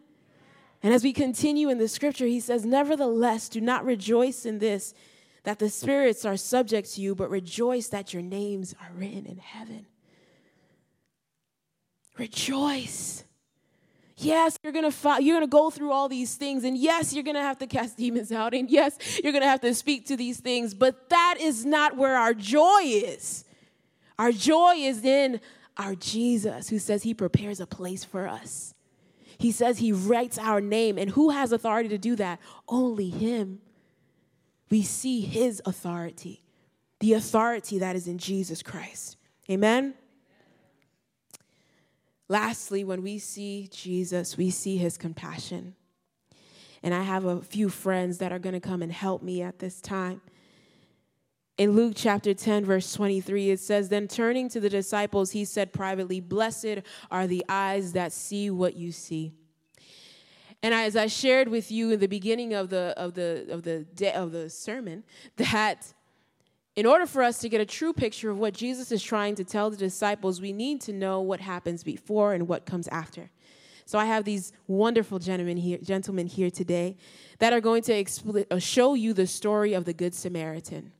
And 0.81 0.93
as 0.93 1.03
we 1.03 1.11
continue 1.11 1.69
in 1.69 1.79
the 1.79 1.89
scripture, 1.89 2.25
he 2.25 2.39
says, 2.39 2.65
Nevertheless, 2.65 3.49
do 3.49 3.59
not 3.59 3.83
rejoice 3.83 4.45
in 4.45 4.59
this 4.59 4.93
that 5.47 5.59
the 5.59 5.69
spirits 5.69 6.25
are 6.25 6.35
subject 6.35 6.93
to 6.93 6.99
you, 6.99 7.15
but 7.15 7.29
rejoice 7.29 7.87
that 7.87 8.13
your 8.13 8.21
names 8.21 8.75
are 8.81 8.91
written 8.93 9.25
in 9.25 9.37
heaven. 9.37 9.85
Rejoice. 12.17 13.23
Yes, 14.17 14.59
you're 14.61 14.73
gonna 14.73 14.91
fi- 14.91 15.19
you're 15.19 15.37
gonna 15.37 15.47
go 15.47 15.69
through 15.69 15.93
all 15.93 16.09
these 16.09 16.35
things, 16.35 16.65
and 16.65 16.77
yes, 16.77 17.13
you're 17.13 17.23
gonna 17.23 17.41
have 17.41 17.59
to 17.59 17.65
cast 17.65 17.95
demons 18.03 18.29
out, 18.29 18.53
and 18.53 18.69
yes, 18.69 19.21
you're 19.23 19.31
gonna 19.31 19.45
have 19.47 19.61
to 19.61 19.73
speak 19.73 20.07
to 20.07 20.17
these 20.17 20.37
things, 20.37 20.73
but 20.73 21.07
that 21.11 21.35
is 21.39 21.65
not 21.65 21.95
where 21.95 22.17
our 22.17 22.33
joy 22.33 22.81
is. 22.83 23.45
Our 24.19 24.33
joy 24.33 24.73
is 24.75 25.05
in 25.05 25.39
our 25.77 25.95
Jesus, 25.95 26.67
who 26.67 26.77
says 26.77 27.03
he 27.03 27.13
prepares 27.13 27.61
a 27.61 27.65
place 27.65 28.03
for 28.03 28.27
us. 28.27 28.73
He 29.37 29.53
says 29.53 29.77
he 29.77 29.93
writes 29.93 30.37
our 30.37 30.59
name, 30.59 30.97
and 30.97 31.11
who 31.11 31.29
has 31.29 31.53
authority 31.53 31.87
to 31.87 31.97
do 31.97 32.17
that? 32.17 32.41
Only 32.67 33.09
him 33.09 33.61
we 34.69 34.81
see 34.81 35.21
his 35.21 35.61
authority, 35.65 36.43
the 36.99 37.13
authority 37.13 37.79
that 37.79 37.95
is 37.95 38.07
in 38.07 38.17
Jesus 38.17 38.61
Christ. 38.61 39.17
Amen? 39.49 39.93
Lastly, 42.29 42.83
when 42.83 43.01
we 43.01 43.19
see 43.19 43.69
Jesus, 43.71 44.35
we 44.35 44.49
see 44.49 44.77
his 44.77 44.97
compassion. 44.97 45.75
And 46.83 46.93
I 46.93 47.03
have 47.03 47.25
a 47.25 47.41
few 47.41 47.69
friends 47.69 48.17
that 48.17 48.31
are 48.31 48.39
going 48.39 48.53
to 48.53 48.59
come 48.59 48.81
and 48.81 48.91
help 48.91 49.23
me 49.23 49.41
at 49.41 49.59
this 49.59 49.81
time. 49.81 50.21
In 51.57 51.71
Luke 51.71 51.93
chapter 51.95 52.33
10, 52.35 52.65
verse 52.65 52.93
23, 52.93 53.51
it 53.51 53.59
says, 53.59 53.89
Then 53.89 54.07
turning 54.07 54.47
to 54.49 54.59
the 54.59 54.69
disciples, 54.69 55.31
he 55.31 55.43
said 55.43 55.73
privately, 55.73 56.19
Blessed 56.19 56.81
are 57.09 57.25
the 57.25 57.43
eyes 57.49 57.93
that 57.93 58.11
see 58.11 58.51
what 58.51 58.75
you 58.75 58.91
see. 58.91 59.33
And 60.63 60.73
as 60.73 60.95
I 60.95 61.07
shared 61.07 61.47
with 61.49 61.71
you 61.71 61.91
in 61.91 61.99
the 61.99 62.07
beginning 62.07 62.53
of 62.53 62.69
the 62.69 62.93
of 62.97 63.13
the 63.13 63.45
of 63.49 63.63
the 63.63 63.83
day 63.83 64.13
of 64.13 64.31
the 64.31 64.49
sermon, 64.49 65.03
that 65.37 65.93
in 66.75 66.85
order 66.85 67.05
for 67.05 67.23
us 67.23 67.39
to 67.39 67.49
get 67.49 67.59
a 67.61 67.65
true 67.65 67.93
picture 67.93 68.29
of 68.29 68.37
what 68.37 68.53
Jesus 68.53 68.91
is 68.91 69.01
trying 69.01 69.35
to 69.35 69.43
tell 69.43 69.69
the 69.69 69.77
disciples, 69.77 70.39
we 70.39 70.53
need 70.53 70.79
to 70.81 70.93
know 70.93 71.21
what 71.21 71.41
happens 71.41 71.83
before 71.83 72.33
and 72.33 72.47
what 72.47 72.65
comes 72.65 72.87
after. 72.89 73.31
So 73.85 73.97
I 73.97 74.05
have 74.05 74.25
these 74.25 74.51
wonderful 74.67 75.17
gentlemen 75.17 75.57
here, 75.57 75.77
gentlemen 75.81 76.27
here 76.27 76.51
today 76.51 76.97
that 77.39 77.53
are 77.53 77.61
going 77.61 77.81
to 77.83 77.93
expl- 77.93 78.45
uh, 78.51 78.59
show 78.59 78.93
you 78.93 79.13
the 79.13 79.25
story 79.25 79.73
of 79.73 79.85
the 79.85 79.93
Good 79.93 80.13
Samaritan. 80.13 80.91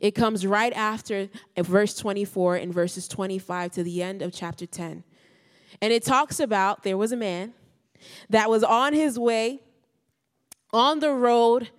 It 0.00 0.12
comes 0.12 0.46
right 0.46 0.72
after 0.72 1.28
verse 1.58 1.96
24 1.96 2.56
and 2.56 2.72
verses 2.72 3.08
25 3.08 3.72
to 3.72 3.82
the 3.82 4.02
end 4.02 4.22
of 4.22 4.32
chapter 4.32 4.64
10. 4.64 5.02
And 5.82 5.92
it 5.92 6.04
talks 6.04 6.38
about 6.38 6.82
there 6.82 6.96
was 6.96 7.12
a 7.12 7.16
man 7.16 7.52
that 8.28 8.50
was 8.50 8.62
on 8.62 8.92
his 8.92 9.18
way 9.18 9.60
on 10.72 11.00
the 11.00 11.12
road 11.12 11.70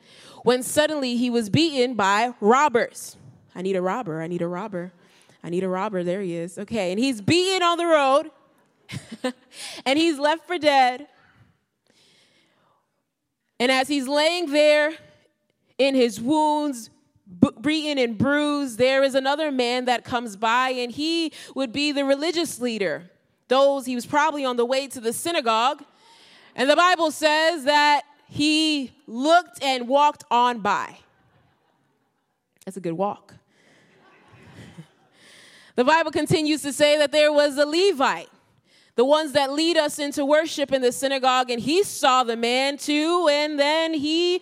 when 0.43 0.63
suddenly 0.63 1.17
he 1.17 1.29
was 1.29 1.49
beaten 1.49 1.95
by 1.95 2.34
robbers. 2.39 3.17
I 3.55 3.62
need 3.62 3.75
a 3.75 3.81
robber. 3.81 4.21
I 4.21 4.27
need 4.27 4.41
a 4.41 4.47
robber. 4.47 4.91
I 5.43 5.49
need 5.49 5.63
a 5.63 5.69
robber. 5.69 6.03
There 6.03 6.21
he 6.21 6.36
is. 6.36 6.57
Okay. 6.57 6.91
And 6.91 6.99
he's 6.99 7.21
beaten 7.21 7.63
on 7.63 7.77
the 7.77 7.86
road 7.86 8.31
and 9.86 9.97
he's 9.97 10.19
left 10.19 10.47
for 10.47 10.57
dead. 10.57 11.07
And 13.60 13.71
as 13.71 13.88
he's 13.88 14.07
laying 14.07 14.51
there 14.51 14.91
in 15.77 15.95
his 15.95 16.19
wounds, 16.19 16.89
beaten 17.62 17.97
and 17.97 18.17
bruised, 18.17 18.77
there 18.77 19.03
is 19.03 19.15
another 19.15 19.51
man 19.51 19.86
that 19.86 20.03
comes 20.03 20.36
by, 20.36 20.69
and 20.69 20.91
he 20.91 21.31
would 21.55 21.71
be 21.71 21.91
the 21.91 22.03
religious 22.03 22.60
leader. 22.60 23.10
Those, 23.47 23.86
he 23.86 23.95
was 23.95 24.05
probably 24.05 24.45
on 24.45 24.57
the 24.57 24.65
way 24.65 24.88
to 24.88 24.99
the 24.99 25.13
synagogue, 25.13 25.84
and 26.55 26.69
the 26.69 26.75
Bible 26.75 27.11
says 27.11 27.63
that 27.65 28.03
he 28.27 28.91
looked 29.07 29.61
and 29.63 29.87
walked 29.87 30.23
on 30.31 30.59
by. 30.59 30.97
That's 32.65 32.77
a 32.77 32.81
good 32.81 32.93
walk. 32.93 33.33
the 35.75 35.83
Bible 35.83 36.11
continues 36.11 36.61
to 36.61 36.71
say 36.71 36.97
that 36.97 37.11
there 37.11 37.31
was 37.31 37.57
a 37.57 37.65
Levite, 37.65 38.29
the 38.95 39.05
ones 39.05 39.33
that 39.33 39.51
lead 39.51 39.77
us 39.77 39.99
into 39.99 40.25
worship 40.25 40.71
in 40.71 40.81
the 40.81 40.91
synagogue, 40.91 41.49
and 41.49 41.59
he 41.59 41.83
saw 41.83 42.23
the 42.23 42.37
man 42.37 42.77
too, 42.77 43.27
and 43.29 43.59
then 43.59 43.93
he 43.93 44.41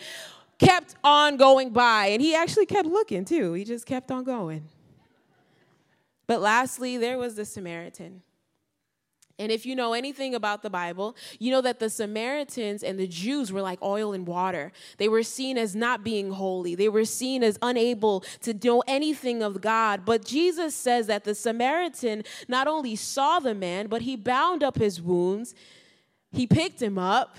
kept 0.60 0.96
on 1.04 1.38
going 1.38 1.72
by. 1.72 2.08
And 2.08 2.22
he 2.22 2.36
actually 2.36 2.66
kept 2.66 2.88
looking 2.88 3.26
too, 3.26 3.54
he 3.54 3.64
just 3.64 3.86
kept 3.86 4.12
on 4.12 4.24
going. 4.24 4.66
But 6.28 6.42
lastly, 6.42 6.98
there 6.98 7.18
was 7.18 7.36
the 7.36 7.46
Samaritan. 7.46 8.22
And 9.40 9.54
if 9.54 9.66
you 9.66 9.74
know 9.74 9.94
anything 9.94 10.36
about 10.36 10.62
the 10.62 10.70
Bible, 10.70 11.16
you 11.40 11.50
know 11.50 11.62
that 11.62 11.80
the 11.80 11.90
Samaritans 11.90 12.84
and 12.84 13.00
the 13.00 13.08
Jews 13.08 13.54
were 13.54 13.62
like 13.62 13.82
oil 13.82 14.12
and 14.12 14.28
water. 14.28 14.74
They 14.98 15.08
were 15.08 15.24
seen 15.24 15.58
as 15.58 15.76
not 15.76 16.04
being 16.04 16.32
holy, 16.32 16.76
they 16.76 16.90
were 16.90 17.06
seen 17.06 17.42
as 17.42 17.58
unable 17.62 18.26
to 18.42 18.54
know 18.54 18.84
anything 18.86 19.42
of 19.42 19.62
God. 19.62 20.02
But 20.06 20.26
Jesus 20.26 20.76
says 20.76 21.08
that 21.08 21.24
the 21.24 21.34
Samaritan 21.34 22.24
not 22.50 22.68
only 22.68 22.98
saw 22.98 23.40
the 23.40 23.56
man, 23.56 23.88
but 23.88 24.02
he 24.02 24.18
bound 24.18 24.62
up 24.62 24.78
his 24.78 25.02
wounds, 25.02 25.56
he 26.34 26.46
picked 26.46 26.82
him 26.82 26.98
up, 26.98 27.38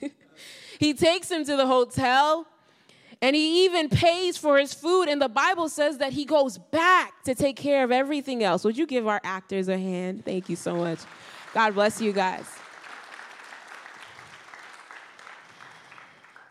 he 0.78 0.94
takes 0.94 1.30
him 1.30 1.44
to 1.44 1.56
the 1.56 1.66
hotel. 1.66 2.46
And 3.20 3.36
he 3.36 3.66
even 3.66 3.88
pays 3.88 4.36
for 4.36 4.58
his 4.58 4.74
food. 4.74 5.04
And 5.04 5.22
the 5.22 5.28
Bible 5.28 5.68
says 5.68 5.98
that 5.98 6.12
he 6.12 6.24
goes 6.24 6.58
back 6.58 7.22
to 7.22 7.36
take 7.36 7.54
care 7.54 7.84
of 7.84 7.92
everything 7.92 8.42
else. 8.42 8.64
Would 8.64 8.76
you 8.76 8.84
give 8.84 9.06
our 9.06 9.20
actors 9.22 9.68
a 9.68 9.78
hand? 9.78 10.24
Thank 10.24 10.48
you 10.48 10.56
so 10.56 10.74
much. 10.74 10.98
God 11.54 11.74
bless 11.74 12.00
you 12.00 12.12
guys. 12.12 12.46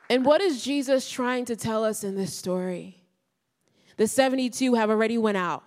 And 0.10 0.26
what 0.26 0.42
is 0.42 0.64
Jesus 0.64 1.10
trying 1.10 1.46
to 1.46 1.56
tell 1.56 1.86
us 1.86 2.04
in 2.04 2.16
this 2.16 2.34
story? 2.34 3.02
The 3.98 4.08
72 4.08 4.74
have 4.74 4.90
already 4.90 5.18
went 5.18 5.38
out 5.38 5.64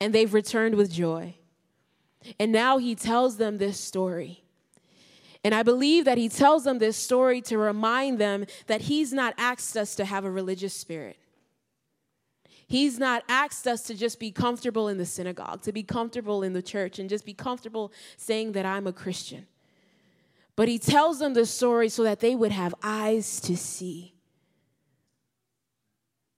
and 0.00 0.14
they've 0.14 0.32
returned 0.32 0.74
with 0.74 0.92
joy. 0.92 1.34
And 2.38 2.52
now 2.52 2.78
he 2.78 2.94
tells 2.94 3.38
them 3.38 3.58
this 3.58 3.80
story. 3.80 4.44
And 5.42 5.54
I 5.54 5.62
believe 5.62 6.04
that 6.04 6.18
he 6.18 6.28
tells 6.28 6.64
them 6.64 6.78
this 6.78 6.96
story 6.96 7.40
to 7.42 7.56
remind 7.56 8.18
them 8.18 8.44
that 8.66 8.82
he's 8.82 9.12
not 9.12 9.32
asked 9.38 9.76
us 9.76 9.94
to 9.94 10.04
have 10.04 10.24
a 10.24 10.30
religious 10.30 10.74
spirit. 10.74 11.16
He's 12.70 13.00
not 13.00 13.24
asked 13.28 13.66
us 13.66 13.82
to 13.82 13.96
just 13.96 14.20
be 14.20 14.30
comfortable 14.30 14.86
in 14.86 14.96
the 14.96 15.04
synagogue, 15.04 15.60
to 15.62 15.72
be 15.72 15.82
comfortable 15.82 16.44
in 16.44 16.52
the 16.52 16.62
church, 16.62 17.00
and 17.00 17.10
just 17.10 17.26
be 17.26 17.34
comfortable 17.34 17.92
saying 18.16 18.52
that 18.52 18.64
I'm 18.64 18.86
a 18.86 18.92
Christian. 18.92 19.48
But 20.54 20.68
he 20.68 20.78
tells 20.78 21.18
them 21.18 21.34
the 21.34 21.46
story 21.46 21.88
so 21.88 22.04
that 22.04 22.20
they 22.20 22.36
would 22.36 22.52
have 22.52 22.72
eyes 22.80 23.40
to 23.40 23.56
see 23.56 24.14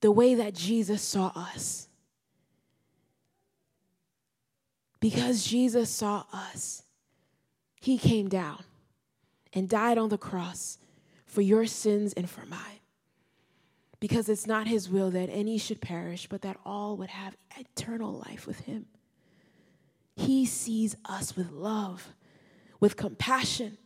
the 0.01 0.11
way 0.11 0.33
that 0.33 0.55
Jesus 0.55 1.03
saw 1.03 1.31
us. 1.35 1.87
Because 4.99 5.45
Jesus 5.45 5.91
saw 5.91 6.23
us, 6.33 6.81
he 7.79 7.99
came 7.99 8.27
down 8.27 8.63
and 9.53 9.69
died 9.69 9.99
on 9.99 10.09
the 10.09 10.17
cross 10.17 10.79
for 11.27 11.41
your 11.41 11.67
sins 11.67 12.11
and 12.13 12.27
for 12.27 12.43
mine 12.47 12.79
because 14.03 14.27
it's 14.27 14.45
not 14.45 14.67
his 14.67 14.89
will 14.89 15.11
that 15.11 15.29
any 15.29 15.57
should 15.57 15.79
perish, 15.79 16.27
but 16.27 16.41
that 16.41 16.57
all 16.65 16.97
would 16.97 17.09
have 17.09 17.37
eternal 17.57 18.11
life 18.27 18.45
with 18.45 18.59
him. 18.59 18.85
He 20.13 20.45
sees 20.45 20.97
us 21.05 21.37
with 21.37 21.51
love, 21.51 22.09
with 22.81 22.97
compassion, 22.97 23.77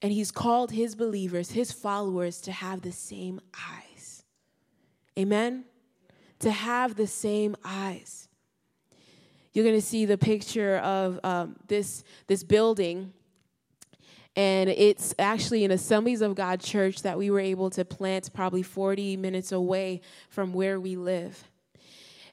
and 0.00 0.12
he's 0.12 0.30
called 0.30 0.70
his 0.70 0.94
believers, 0.94 1.50
his 1.50 1.72
followers, 1.72 2.40
to 2.42 2.52
have 2.52 2.82
the 2.82 2.92
same 2.92 3.40
eyes. 3.72 4.22
Amen? 5.18 5.64
To 6.38 6.52
have 6.52 6.94
the 6.94 7.08
same 7.08 7.56
eyes. 7.64 8.28
You're 9.52 9.64
going 9.64 9.74
to 9.74 9.84
see 9.84 10.04
the 10.04 10.16
picture 10.16 10.76
of 10.76 11.18
um, 11.24 11.56
this, 11.66 12.04
this 12.28 12.44
building 12.44 13.12
and 14.36 14.68
it's 14.68 15.14
actually 15.18 15.64
an 15.64 15.70
Assemblies 15.70 16.20
of 16.20 16.34
God 16.34 16.60
church 16.60 17.02
that 17.02 17.16
we 17.16 17.30
were 17.30 17.40
able 17.40 17.70
to 17.70 17.84
plant 17.84 18.32
probably 18.32 18.62
40 18.62 19.16
minutes 19.16 19.52
away 19.52 20.00
from 20.28 20.52
where 20.52 20.80
we 20.80 20.96
live. 20.96 21.48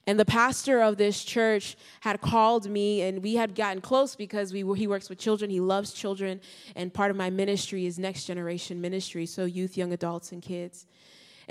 And 0.07 0.19
the 0.19 0.25
pastor 0.25 0.81
of 0.81 0.97
this 0.97 1.23
church 1.23 1.77
had 1.99 2.21
called 2.21 2.67
me, 2.67 3.01
and 3.03 3.21
we 3.21 3.35
had 3.35 3.53
gotten 3.53 3.81
close 3.81 4.15
because 4.15 4.51
we 4.51 4.61
he 4.75 4.87
works 4.87 5.09
with 5.09 5.19
children. 5.19 5.51
He 5.51 5.59
loves 5.59 5.93
children, 5.93 6.41
and 6.75 6.91
part 6.91 7.11
of 7.11 7.17
my 7.17 7.29
ministry 7.29 7.85
is 7.85 7.99
next 7.99 8.25
generation 8.25 8.81
ministry, 8.81 9.27
so 9.27 9.45
youth, 9.45 9.77
young 9.77 9.93
adults, 9.93 10.31
and 10.31 10.41
kids. 10.41 10.87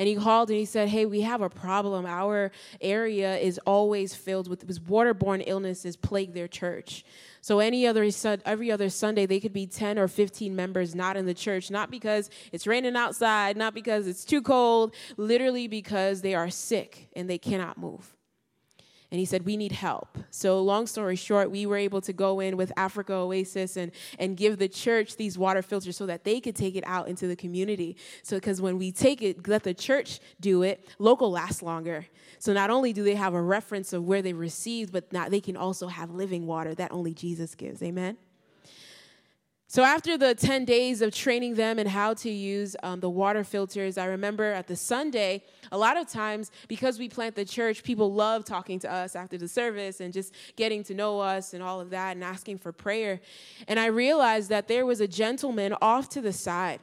And 0.00 0.08
he 0.08 0.16
called 0.16 0.48
and 0.48 0.58
he 0.58 0.64
said, 0.64 0.88
Hey, 0.88 1.04
we 1.04 1.20
have 1.20 1.42
a 1.42 1.50
problem. 1.50 2.06
Our 2.06 2.52
area 2.80 3.36
is 3.36 3.60
always 3.66 4.14
filled 4.14 4.48
with, 4.48 4.66
with 4.66 4.82
waterborne 4.86 5.44
illnesses 5.46 5.94
plague 5.94 6.32
their 6.32 6.48
church. 6.48 7.04
So 7.42 7.58
any 7.58 7.86
other 7.86 8.08
every 8.46 8.72
other 8.72 8.88
Sunday 8.88 9.26
they 9.26 9.40
could 9.40 9.52
be 9.52 9.66
10 9.66 9.98
or 9.98 10.08
15 10.08 10.56
members 10.56 10.94
not 10.94 11.18
in 11.18 11.26
the 11.26 11.34
church, 11.34 11.70
not 11.70 11.90
because 11.90 12.30
it's 12.50 12.66
raining 12.66 12.96
outside, 12.96 13.58
not 13.58 13.74
because 13.74 14.06
it's 14.06 14.24
too 14.24 14.40
cold, 14.40 14.94
literally 15.18 15.68
because 15.68 16.22
they 16.22 16.34
are 16.34 16.48
sick 16.48 17.10
and 17.14 17.28
they 17.28 17.38
cannot 17.38 17.76
move 17.76 18.16
and 19.10 19.18
he 19.18 19.24
said 19.24 19.44
we 19.44 19.56
need 19.56 19.72
help. 19.72 20.18
So 20.30 20.60
long 20.62 20.86
story 20.86 21.16
short 21.16 21.50
we 21.50 21.66
were 21.66 21.76
able 21.76 22.00
to 22.02 22.12
go 22.12 22.40
in 22.40 22.56
with 22.56 22.72
africa 22.76 23.12
oasis 23.12 23.76
and, 23.76 23.92
and 24.18 24.36
give 24.36 24.58
the 24.58 24.68
church 24.68 25.16
these 25.16 25.36
water 25.36 25.62
filters 25.62 25.96
so 25.96 26.06
that 26.06 26.24
they 26.24 26.40
could 26.40 26.56
take 26.56 26.76
it 26.76 26.84
out 26.86 27.08
into 27.08 27.26
the 27.26 27.36
community. 27.36 27.96
So 28.22 28.36
because 28.36 28.60
when 28.60 28.78
we 28.78 28.92
take 28.92 29.22
it 29.22 29.48
let 29.48 29.62
the 29.62 29.74
church 29.74 30.20
do 30.40 30.62
it 30.62 30.88
local 30.98 31.30
lasts 31.30 31.62
longer. 31.62 32.06
So 32.38 32.52
not 32.52 32.70
only 32.70 32.92
do 32.92 33.04
they 33.04 33.16
have 33.16 33.34
a 33.34 33.42
reference 33.42 33.92
of 33.92 34.04
where 34.04 34.22
they 34.22 34.32
received 34.32 34.92
but 34.92 35.12
now 35.12 35.28
they 35.28 35.40
can 35.40 35.56
also 35.56 35.88
have 35.88 36.10
living 36.10 36.46
water 36.46 36.74
that 36.74 36.92
only 36.92 37.14
jesus 37.14 37.54
gives. 37.54 37.82
Amen 37.82 38.16
so, 39.72 39.84
after 39.84 40.18
the 40.18 40.34
10 40.34 40.64
days 40.64 41.00
of 41.00 41.14
training 41.14 41.54
them 41.54 41.78
in 41.78 41.86
how 41.86 42.12
to 42.14 42.28
use 42.28 42.74
um, 42.82 42.98
the 42.98 43.08
water 43.08 43.44
filters, 43.44 43.98
I 43.98 44.06
remember 44.06 44.42
at 44.46 44.66
the 44.66 44.74
Sunday, 44.74 45.44
a 45.70 45.78
lot 45.78 45.96
of 45.96 46.08
times, 46.08 46.50
because 46.66 46.98
we 46.98 47.08
plant 47.08 47.36
the 47.36 47.44
church, 47.44 47.84
people 47.84 48.12
love 48.12 48.44
talking 48.44 48.80
to 48.80 48.92
us 48.92 49.14
after 49.14 49.38
the 49.38 49.46
service 49.46 50.00
and 50.00 50.12
just 50.12 50.34
getting 50.56 50.82
to 50.82 50.94
know 50.94 51.20
us 51.20 51.54
and 51.54 51.62
all 51.62 51.80
of 51.80 51.90
that 51.90 52.16
and 52.16 52.24
asking 52.24 52.58
for 52.58 52.72
prayer. 52.72 53.20
And 53.68 53.78
I 53.78 53.86
realized 53.86 54.48
that 54.48 54.66
there 54.66 54.84
was 54.84 55.00
a 55.00 55.06
gentleman 55.06 55.72
off 55.80 56.08
to 56.08 56.20
the 56.20 56.32
side 56.32 56.80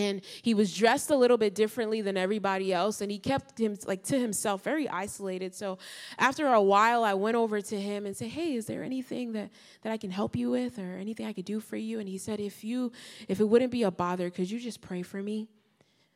and 0.00 0.22
he 0.42 0.54
was 0.54 0.74
dressed 0.74 1.10
a 1.10 1.16
little 1.16 1.36
bit 1.36 1.54
differently 1.54 2.00
than 2.00 2.16
everybody 2.16 2.72
else 2.72 3.00
and 3.00 3.10
he 3.10 3.18
kept 3.18 3.58
him 3.58 3.76
like 3.86 4.02
to 4.04 4.18
himself 4.18 4.62
very 4.62 4.88
isolated. 4.88 5.54
So 5.54 5.78
after 6.18 6.46
a 6.46 6.62
while 6.62 7.04
i 7.04 7.14
went 7.14 7.36
over 7.36 7.60
to 7.60 7.80
him 7.80 8.06
and 8.06 8.16
said 8.16 8.28
hey 8.28 8.54
is 8.54 8.66
there 8.66 8.82
anything 8.82 9.32
that, 9.32 9.50
that 9.82 9.92
i 9.92 9.96
can 9.96 10.10
help 10.10 10.34
you 10.36 10.50
with 10.50 10.78
or 10.78 10.96
anything 10.96 11.26
i 11.26 11.32
could 11.32 11.44
do 11.44 11.60
for 11.60 11.76
you? 11.76 12.00
And 12.00 12.08
he 12.08 12.18
said 12.18 12.40
if 12.40 12.64
you 12.64 12.92
if 13.28 13.40
it 13.40 13.44
wouldn't 13.44 13.72
be 13.72 13.82
a 13.82 13.90
bother 13.90 14.30
could 14.30 14.50
you 14.50 14.58
just 14.58 14.80
pray 14.80 15.02
for 15.02 15.22
me? 15.22 15.48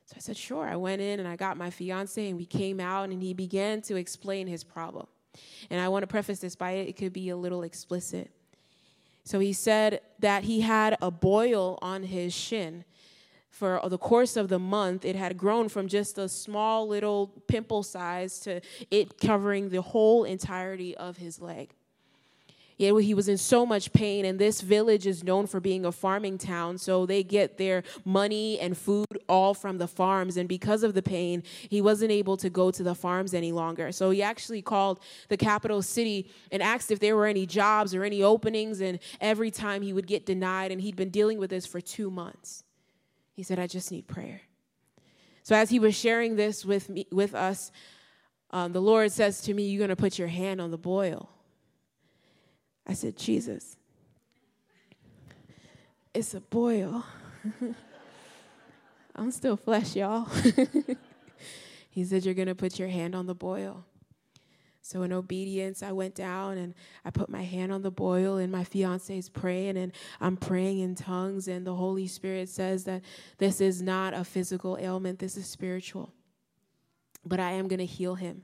So 0.07 0.15
i 0.17 0.21
said 0.21 0.37
sure. 0.37 0.67
I 0.67 0.77
went 0.77 1.01
in 1.01 1.21
and 1.21 1.29
i 1.29 1.37
got 1.37 1.57
my 1.57 1.71
fiance 1.71 2.29
and 2.29 2.39
we 2.39 2.47
came 2.47 2.81
out 2.81 3.11
and 3.11 3.23
he 3.23 3.35
began 3.35 3.83
to 3.83 3.97
explain 3.97 4.47
his 4.47 4.65
problem. 4.65 5.07
And 5.71 5.81
i 5.81 5.89
want 5.89 6.03
to 6.03 6.07
preface 6.07 6.41
this 6.41 6.57
by 6.57 6.73
it 6.73 6.89
it 6.89 6.97
could 6.97 7.13
be 7.13 7.29
a 7.29 7.37
little 7.37 7.63
explicit. 7.63 8.31
So 9.25 9.39
he 9.39 9.55
said 9.55 10.01
that 10.19 10.45
he 10.45 10.61
had 10.61 10.99
a 11.01 11.11
boil 11.11 11.79
on 11.81 12.03
his 12.03 12.35
shin 12.35 12.85
for 13.55 13.81
the 13.89 13.99
course 13.99 14.37
of 14.37 14.49
the 14.49 14.59
month, 14.59 15.05
it 15.05 15.15
had 15.15 15.39
grown 15.39 15.69
from 15.69 15.87
just 15.87 16.19
a 16.19 16.29
small 16.29 16.89
little 16.89 17.29
pimple 17.47 17.85
size 17.85 18.41
to 18.41 18.61
it 18.91 19.21
covering 19.21 19.69
the 19.69 19.81
whole 19.81 20.25
entirety 20.25 20.97
of 20.97 21.19
his 21.19 21.41
leg. 21.41 21.71
Yeah, 22.77 22.99
he 22.99 23.15
was 23.15 23.29
in 23.29 23.39
so 23.39 23.65
much 23.65 23.93
pain, 23.93 24.25
and 24.25 24.37
this 24.37 24.61
village 24.61 25.07
is 25.07 25.23
known 25.23 25.47
for 25.47 25.61
being 25.61 25.85
a 25.85 25.93
farming 25.93 26.39
town, 26.39 26.79
so 26.79 27.07
they 27.07 27.23
get 27.23 27.57
their 27.57 27.85
money 28.05 28.59
and 28.59 28.77
food 28.77 29.07
all 29.29 29.55
from 29.55 29.79
the 29.79 29.87
farms. 29.87 30.37
And 30.37 30.49
because 30.49 30.83
of 30.83 30.95
the 30.95 31.03
pain, 31.03 31.45
he 31.69 31.81
wasn't 31.81 32.11
able 32.11 32.37
to 32.39 32.51
go 32.51 32.73
to 32.73 32.83
the 32.83 32.97
farms 32.97 33.33
any 33.33 33.53
longer. 33.53 33.93
So 33.93 34.11
he 34.11 34.21
actually 34.25 34.63
called 34.63 34.99
the 35.29 35.37
capital 35.37 35.83
city 35.83 36.29
and 36.51 36.61
asked 36.61 36.91
if 36.91 36.99
there 36.99 37.15
were 37.15 37.27
any 37.27 37.47
jobs 37.47 37.95
or 37.95 38.03
any 38.03 38.25
openings, 38.25 38.81
and 38.81 38.99
every 39.21 39.53
time 39.53 39.83
he 39.83 39.93
would 39.93 40.09
get 40.09 40.27
denied, 40.27 40.73
and 40.73 40.81
he'd 40.81 40.97
been 40.97 41.11
dealing 41.11 41.39
with 41.39 41.51
this 41.51 41.67
for 41.67 41.81
two 41.81 42.11
months. 42.11 42.65
He 43.35 43.43
said, 43.43 43.59
I 43.59 43.67
just 43.67 43.91
need 43.91 44.07
prayer. 44.07 44.41
So 45.43 45.55
as 45.55 45.69
he 45.69 45.79
was 45.79 45.95
sharing 45.95 46.37
this 46.37 46.65
with 46.65 46.89
me, 46.89 47.07
with 47.13 47.35
us, 47.35 47.71
um, 48.51 48.73
the 48.73 48.81
Lord 48.81 49.13
says 49.13 49.43
to 49.43 49.53
me, 49.53 49.65
You're 49.65 49.81
going 49.81 49.91
to 49.91 49.97
put 49.97 50.19
your 50.19 50.29
hand 50.29 50.61
on 50.61 50.71
the 50.71 50.79
boil. 50.79 51.29
I 52.87 52.95
said, 52.95 53.17
Jesus, 53.17 53.77
it's 56.15 56.33
a 56.35 56.41
boil. 56.41 57.05
I'm 59.17 59.31
still 59.31 59.57
flesh, 59.57 59.97
y'all. 59.97 60.29
he 61.91 62.05
said, 62.05 62.25
You're 62.25 62.35
going 62.35 62.49
to 62.49 62.55
put 62.55 62.79
your 62.79 62.89
hand 62.89 63.15
on 63.15 63.27
the 63.27 63.35
boil. 63.35 63.85
So, 64.87 65.01
in 65.03 65.15
obedience, 65.15 65.83
I 65.83 65.93
went 65.93 66.15
down 66.15 66.59
and 66.59 66.75
I 67.07 67.11
put 67.11 67.31
my 67.31 67.41
hand 67.41 67.73
on 67.73 67.81
the 67.81 67.91
boil, 67.91 68.37
and 68.37 68.53
my 68.53 68.65
fiance 68.65 69.17
is 69.17 69.31
praying, 69.31 69.79
and 69.79 69.93
I'm 70.21 70.37
praying 70.37 70.81
in 70.81 70.95
tongues. 70.95 71.49
And 71.49 71.67
the 71.67 71.75
Holy 71.75 72.07
Spirit 72.07 72.51
says 72.51 72.85
that 72.85 73.01
this 73.39 73.63
is 73.63 73.81
not 73.81 74.13
a 74.13 74.25
physical 74.25 74.77
ailment, 74.79 75.21
this 75.21 75.39
is 75.39 75.47
spiritual. 75.47 76.13
But 77.25 77.41
I 77.41 77.53
am 77.53 77.67
going 77.67 77.79
to 77.79 77.87
heal 77.87 78.15
him. 78.15 78.43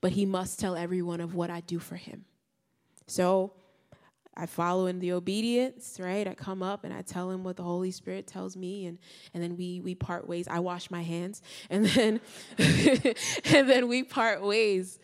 But 0.00 0.12
he 0.12 0.24
must 0.24 0.58
tell 0.58 0.74
everyone 0.74 1.20
of 1.20 1.34
what 1.34 1.50
I 1.50 1.60
do 1.60 1.78
for 1.78 1.96
him. 1.96 2.24
So, 3.06 3.52
I 4.34 4.46
follow 4.46 4.86
in 4.86 5.00
the 5.00 5.12
obedience, 5.12 5.98
right? 6.00 6.26
I 6.26 6.32
come 6.32 6.62
up 6.62 6.84
and 6.84 6.94
I 6.94 7.02
tell 7.02 7.30
him 7.30 7.44
what 7.44 7.56
the 7.56 7.62
Holy 7.62 7.90
Spirit 7.90 8.26
tells 8.26 8.56
me, 8.56 8.86
and, 8.86 8.98
and 9.34 9.42
then 9.42 9.54
we 9.58 9.82
we 9.82 9.94
part 9.94 10.26
ways. 10.26 10.48
I 10.48 10.60
wash 10.60 10.90
my 10.90 11.02
hands, 11.02 11.42
and 11.68 11.84
then 11.84 12.20
and 12.58 13.68
then 13.68 13.86
we 13.86 14.02
part 14.02 14.42
ways. 14.42 14.98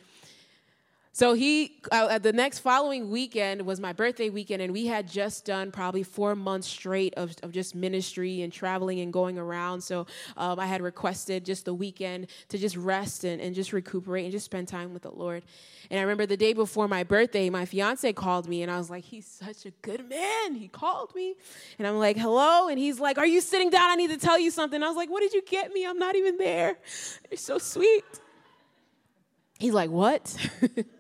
So 1.13 1.33
he, 1.33 1.81
uh, 1.91 2.19
the 2.21 2.33
next 2.33 2.61
following 2.61 3.11
weekend 3.11 3.63
was 3.67 3.81
my 3.81 3.93
birthday 3.93 4.31
weekend, 4.31 4.63
and 4.63 4.73
we 4.73 4.87
had 4.87 5.09
just 5.09 5.45
done 5.45 5.73
probably 5.73 6.05
four 6.05 6.37
months 6.37 6.69
straight 6.69 7.15
of, 7.15 7.35
of 7.43 7.51
just 7.51 7.75
ministry 7.75 8.43
and 8.43 8.53
traveling 8.53 9.01
and 9.01 9.13
going 9.13 9.37
around. 9.37 9.81
So 9.81 10.07
um, 10.37 10.61
I 10.61 10.67
had 10.67 10.81
requested 10.81 11.45
just 11.45 11.65
the 11.65 11.75
weekend 11.75 12.29
to 12.51 12.59
just 12.59 12.77
rest 12.77 13.25
and, 13.25 13.41
and 13.41 13.57
just 13.57 13.73
recuperate 13.73 14.25
and 14.25 14.33
just 14.33 14.45
spend 14.45 14.69
time 14.69 14.93
with 14.93 15.03
the 15.03 15.11
Lord. 15.11 15.43
And 15.91 15.99
I 15.99 16.03
remember 16.03 16.27
the 16.27 16.37
day 16.37 16.53
before 16.53 16.87
my 16.87 17.03
birthday, 17.03 17.51
my 17.51 17.65
fiance 17.65 18.13
called 18.13 18.49
me, 18.49 18.63
and 18.63 18.71
I 18.71 18.79
was 18.79 18.89
like, 18.89 19.03
he's 19.03 19.27
such 19.27 19.67
a 19.67 19.73
good 19.83 20.09
man. 20.09 20.55
He 20.55 20.69
called 20.69 21.13
me, 21.17 21.35
and 21.81 21.89
I'm 21.89 21.99
like, 21.99 22.17
hello. 22.17 22.69
And 22.69 22.79
he's 22.79 23.01
like, 23.01 23.19
are 23.19 23.27
you 23.27 23.41
sitting 23.41 23.71
down? 23.71 23.91
I 23.91 23.97
need 23.97 24.11
to 24.11 24.17
tell 24.17 24.39
you 24.39 24.53
something. 24.53 24.81
I 24.81 24.87
was 24.87 24.97
like, 24.97 25.11
what 25.11 25.23
did 25.23 25.33
you 25.33 25.43
get 25.43 25.73
me? 25.73 25.85
I'm 25.85 25.99
not 25.99 26.15
even 26.15 26.39
there. 26.39 26.79
You're 27.29 27.39
so 27.39 27.59
sweet. 27.59 28.05
He's 29.59 29.75
like, 29.75 29.91
what? 29.91 30.35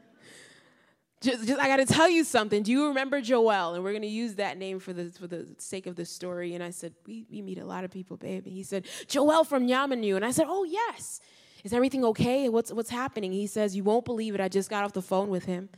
Just, 1.20 1.46
just, 1.46 1.60
I 1.60 1.66
got 1.66 1.76
to 1.76 1.86
tell 1.86 2.08
you 2.08 2.24
something. 2.24 2.62
Do 2.62 2.72
you 2.72 2.88
remember 2.88 3.20
Joel? 3.20 3.74
And 3.74 3.84
we're 3.84 3.92
going 3.92 4.02
to 4.02 4.08
use 4.08 4.36
that 4.36 4.56
name 4.56 4.80
for 4.80 4.94
the 4.94 5.10
for 5.10 5.26
the 5.26 5.46
sake 5.58 5.86
of 5.86 5.94
the 5.94 6.06
story. 6.06 6.54
And 6.54 6.64
I 6.64 6.70
said, 6.70 6.94
we, 7.06 7.26
we 7.30 7.42
meet 7.42 7.58
a 7.58 7.64
lot 7.64 7.84
of 7.84 7.90
people, 7.90 8.16
babe. 8.16 8.46
And 8.46 8.54
he 8.54 8.62
said, 8.62 8.86
Joel 9.06 9.44
from 9.44 9.68
Yamanu. 9.68 10.16
And 10.16 10.24
I 10.24 10.30
said, 10.30 10.46
oh 10.48 10.64
yes. 10.64 11.20
Is 11.62 11.74
everything 11.74 12.04
okay? 12.06 12.48
What's 12.48 12.72
what's 12.72 12.88
happening? 12.88 13.32
He 13.32 13.46
says, 13.46 13.76
you 13.76 13.84
won't 13.84 14.06
believe 14.06 14.34
it. 14.34 14.40
I 14.40 14.48
just 14.48 14.70
got 14.70 14.82
off 14.84 14.94
the 14.94 15.02
phone 15.02 15.28
with 15.28 15.44
him. 15.44 15.68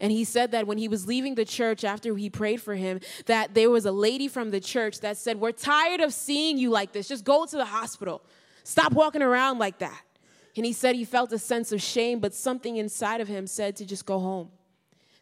And 0.00 0.12
he 0.12 0.24
said 0.24 0.52
that 0.52 0.66
when 0.66 0.78
he 0.78 0.88
was 0.88 1.06
leaving 1.06 1.36
the 1.36 1.44
church 1.44 1.84
after 1.84 2.14
he 2.16 2.28
prayed 2.28 2.60
for 2.60 2.74
him, 2.74 3.00
that 3.26 3.54
there 3.54 3.70
was 3.70 3.86
a 3.86 3.92
lady 3.92 4.28
from 4.28 4.50
the 4.50 4.60
church 4.60 5.00
that 5.00 5.16
said, 5.16 5.40
We're 5.40 5.52
tired 5.52 6.00
of 6.00 6.12
seeing 6.12 6.58
you 6.58 6.70
like 6.70 6.92
this. 6.92 7.08
Just 7.08 7.24
go 7.24 7.46
to 7.46 7.56
the 7.56 7.64
hospital. 7.64 8.22
Stop 8.64 8.92
walking 8.92 9.22
around 9.22 9.58
like 9.58 9.78
that. 9.78 10.02
And 10.56 10.66
he 10.66 10.72
said 10.72 10.94
he 10.96 11.04
felt 11.04 11.32
a 11.32 11.38
sense 11.38 11.72
of 11.72 11.80
shame, 11.80 12.20
but 12.20 12.34
something 12.34 12.76
inside 12.76 13.20
of 13.20 13.28
him 13.28 13.46
said 13.46 13.76
to 13.76 13.86
just 13.86 14.04
go 14.04 14.18
home. 14.18 14.50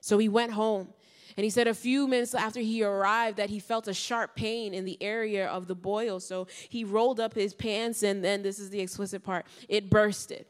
So 0.00 0.18
he 0.18 0.28
went 0.28 0.52
home. 0.52 0.92
And 1.36 1.44
he 1.44 1.50
said 1.50 1.68
a 1.68 1.74
few 1.74 2.08
minutes 2.08 2.34
after 2.34 2.60
he 2.60 2.82
arrived 2.82 3.36
that 3.36 3.50
he 3.50 3.60
felt 3.60 3.88
a 3.88 3.94
sharp 3.94 4.34
pain 4.34 4.74
in 4.74 4.84
the 4.84 5.00
area 5.00 5.46
of 5.46 5.68
the 5.68 5.74
boil. 5.74 6.20
So 6.20 6.48
he 6.68 6.84
rolled 6.84 7.20
up 7.20 7.34
his 7.34 7.54
pants, 7.54 8.02
and 8.02 8.22
then 8.24 8.42
this 8.42 8.58
is 8.58 8.70
the 8.70 8.80
explicit 8.80 9.22
part 9.22 9.46
it 9.68 9.88
bursted. 9.88 10.46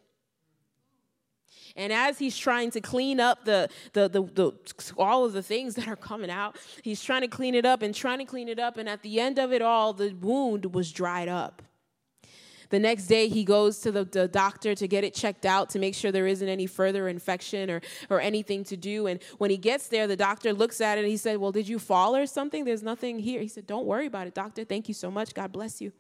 And 1.76 1.92
as 1.92 2.18
he's 2.18 2.36
trying 2.36 2.70
to 2.72 2.80
clean 2.80 3.20
up 3.20 3.44
the, 3.44 3.68
the, 3.92 4.08
the, 4.08 4.22
the, 4.22 4.92
all 4.96 5.24
of 5.24 5.32
the 5.32 5.42
things 5.42 5.74
that 5.76 5.86
are 5.86 5.96
coming 5.96 6.30
out, 6.30 6.56
he's 6.82 7.02
trying 7.02 7.20
to 7.22 7.28
clean 7.28 7.54
it 7.54 7.64
up 7.64 7.82
and 7.82 7.94
trying 7.94 8.18
to 8.18 8.24
clean 8.24 8.48
it 8.48 8.58
up. 8.58 8.76
And 8.76 8.88
at 8.88 9.02
the 9.02 9.20
end 9.20 9.38
of 9.38 9.52
it 9.52 9.62
all, 9.62 9.92
the 9.92 10.12
wound 10.20 10.74
was 10.74 10.90
dried 10.90 11.28
up. 11.28 11.62
The 12.70 12.78
next 12.78 13.06
day, 13.06 13.28
he 13.28 13.44
goes 13.44 13.80
to 13.80 13.92
the, 13.92 14.04
the, 14.04 14.28
doctor 14.28 14.74
to 14.76 14.88
get 14.88 15.02
it 15.02 15.12
checked 15.12 15.44
out 15.44 15.70
to 15.70 15.78
make 15.78 15.94
sure 15.94 16.12
there 16.12 16.26
isn't 16.26 16.48
any 16.48 16.66
further 16.66 17.08
infection 17.08 17.68
or, 17.68 17.80
or 18.08 18.20
anything 18.20 18.62
to 18.64 18.76
do. 18.76 19.08
And 19.08 19.20
when 19.38 19.50
he 19.50 19.56
gets 19.56 19.88
there, 19.88 20.06
the 20.06 20.16
doctor 20.16 20.52
looks 20.52 20.80
at 20.80 20.96
it 20.96 21.02
and 21.02 21.10
he 21.10 21.16
said, 21.16 21.38
Well, 21.38 21.52
did 21.52 21.68
you 21.68 21.78
fall 21.78 22.14
or 22.14 22.26
something? 22.26 22.64
There's 22.64 22.82
nothing 22.82 23.18
here. 23.18 23.40
He 23.40 23.48
said, 23.48 23.66
Don't 23.66 23.86
worry 23.86 24.06
about 24.06 24.28
it, 24.28 24.34
doctor. 24.34 24.64
Thank 24.64 24.88
you 24.88 24.94
so 24.94 25.10
much. 25.10 25.34
God 25.34 25.52
bless 25.52 25.80
you. 25.80 25.92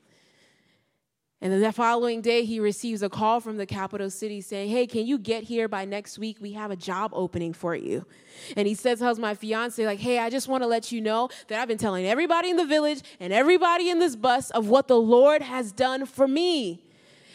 And 1.42 1.50
then 1.50 1.62
the 1.62 1.72
following 1.72 2.20
day, 2.20 2.44
he 2.44 2.60
receives 2.60 3.02
a 3.02 3.08
call 3.08 3.40
from 3.40 3.56
the 3.56 3.64
capital 3.64 4.10
city 4.10 4.42
saying, 4.42 4.68
Hey, 4.68 4.86
can 4.86 5.06
you 5.06 5.16
get 5.16 5.44
here 5.44 5.68
by 5.68 5.86
next 5.86 6.18
week? 6.18 6.36
We 6.38 6.52
have 6.52 6.70
a 6.70 6.76
job 6.76 7.12
opening 7.14 7.54
for 7.54 7.74
you. 7.74 8.04
And 8.56 8.68
he 8.68 8.74
says, 8.74 9.00
How's 9.00 9.18
my 9.18 9.34
fiance? 9.34 9.84
Like, 9.84 10.00
hey, 10.00 10.18
I 10.18 10.28
just 10.28 10.48
want 10.48 10.62
to 10.62 10.66
let 10.66 10.92
you 10.92 11.00
know 11.00 11.30
that 11.48 11.58
I've 11.58 11.68
been 11.68 11.78
telling 11.78 12.04
everybody 12.04 12.50
in 12.50 12.56
the 12.56 12.66
village 12.66 13.00
and 13.18 13.32
everybody 13.32 13.88
in 13.88 13.98
this 13.98 14.16
bus 14.16 14.50
of 14.50 14.68
what 14.68 14.86
the 14.86 15.00
Lord 15.00 15.40
has 15.40 15.72
done 15.72 16.04
for 16.04 16.28
me. 16.28 16.82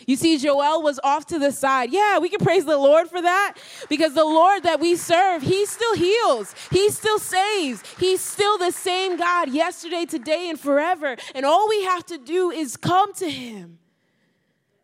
You 0.06 0.16
see, 0.16 0.38
Joel 0.38 0.84
was 0.84 1.00
off 1.04 1.26
to 1.28 1.40
the 1.40 1.52
side. 1.52 1.92
Yeah, 1.92 2.20
we 2.20 2.30
can 2.30 2.40
praise 2.40 2.66
the 2.66 2.78
Lord 2.78 3.10
for 3.10 3.20
that 3.20 3.56
because 3.90 4.14
the 4.14 4.24
Lord 4.24 4.62
that 4.62 4.80
we 4.80 4.96
serve, 4.96 5.42
He 5.42 5.66
still 5.66 5.96
heals, 5.96 6.54
He 6.70 6.90
still 6.90 7.18
saves, 7.18 7.82
He's 7.98 8.22
still 8.22 8.60
the 8.60 8.70
same 8.70 9.18
God 9.18 9.52
yesterday, 9.52 10.06
today, 10.06 10.48
and 10.48 10.60
forever. 10.60 11.16
And 11.34 11.44
all 11.44 11.68
we 11.68 11.84
have 11.86 12.06
to 12.06 12.20
do 12.20 12.52
is 12.52 12.78
come 12.78 13.12
to 13.16 13.28
Him. 13.28 13.80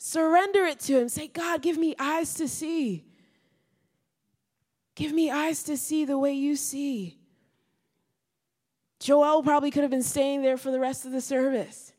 Surrender 0.03 0.65
it 0.65 0.79
to 0.79 0.97
Him. 0.97 1.09
Say, 1.09 1.27
God, 1.27 1.61
give 1.61 1.77
me 1.77 1.93
eyes 1.99 2.33
to 2.33 2.47
see. 2.47 3.05
Give 4.95 5.11
me 5.11 5.29
eyes 5.29 5.61
to 5.65 5.77
see 5.77 6.05
the 6.05 6.17
way 6.17 6.33
you 6.33 6.55
see. 6.55 7.19
Joel 8.99 9.43
probably 9.43 9.69
could 9.69 9.83
have 9.83 9.91
been 9.91 10.01
staying 10.01 10.41
there 10.41 10.57
for 10.57 10.71
the 10.71 10.79
rest 10.79 11.05
of 11.05 11.11
the 11.11 11.21
service. 11.21 11.93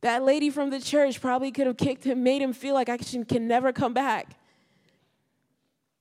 That 0.00 0.24
lady 0.24 0.50
from 0.50 0.70
the 0.70 0.80
church 0.80 1.20
probably 1.20 1.52
could 1.52 1.68
have 1.68 1.76
kicked 1.76 2.02
him, 2.02 2.24
made 2.24 2.42
him 2.42 2.52
feel 2.52 2.74
like 2.74 2.88
I 2.88 2.96
can 2.96 3.46
never 3.46 3.72
come 3.72 3.94
back. 3.94 4.36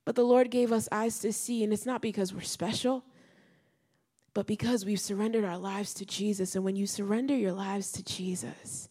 But 0.06 0.16
the 0.16 0.24
Lord 0.24 0.50
gave 0.50 0.72
us 0.72 0.90
eyes 0.92 1.20
to 1.20 1.32
see, 1.32 1.64
and 1.64 1.72
it's 1.72 1.86
not 1.86 2.02
because 2.02 2.34
we're 2.34 2.42
special, 2.42 3.04
but 4.34 4.48
because 4.48 4.86
we've 4.86 5.00
surrendered 5.00 5.46
our 5.46 5.60
lives 5.60 5.94
to 5.94 6.06
Jesus. 6.06 6.56
And 6.56 6.66
when 6.66 6.76
you 6.76 6.88
surrender 6.88 7.36
your 7.36 7.54
lives 7.54 7.92
to 7.92 8.04
Jesus, 8.04 8.90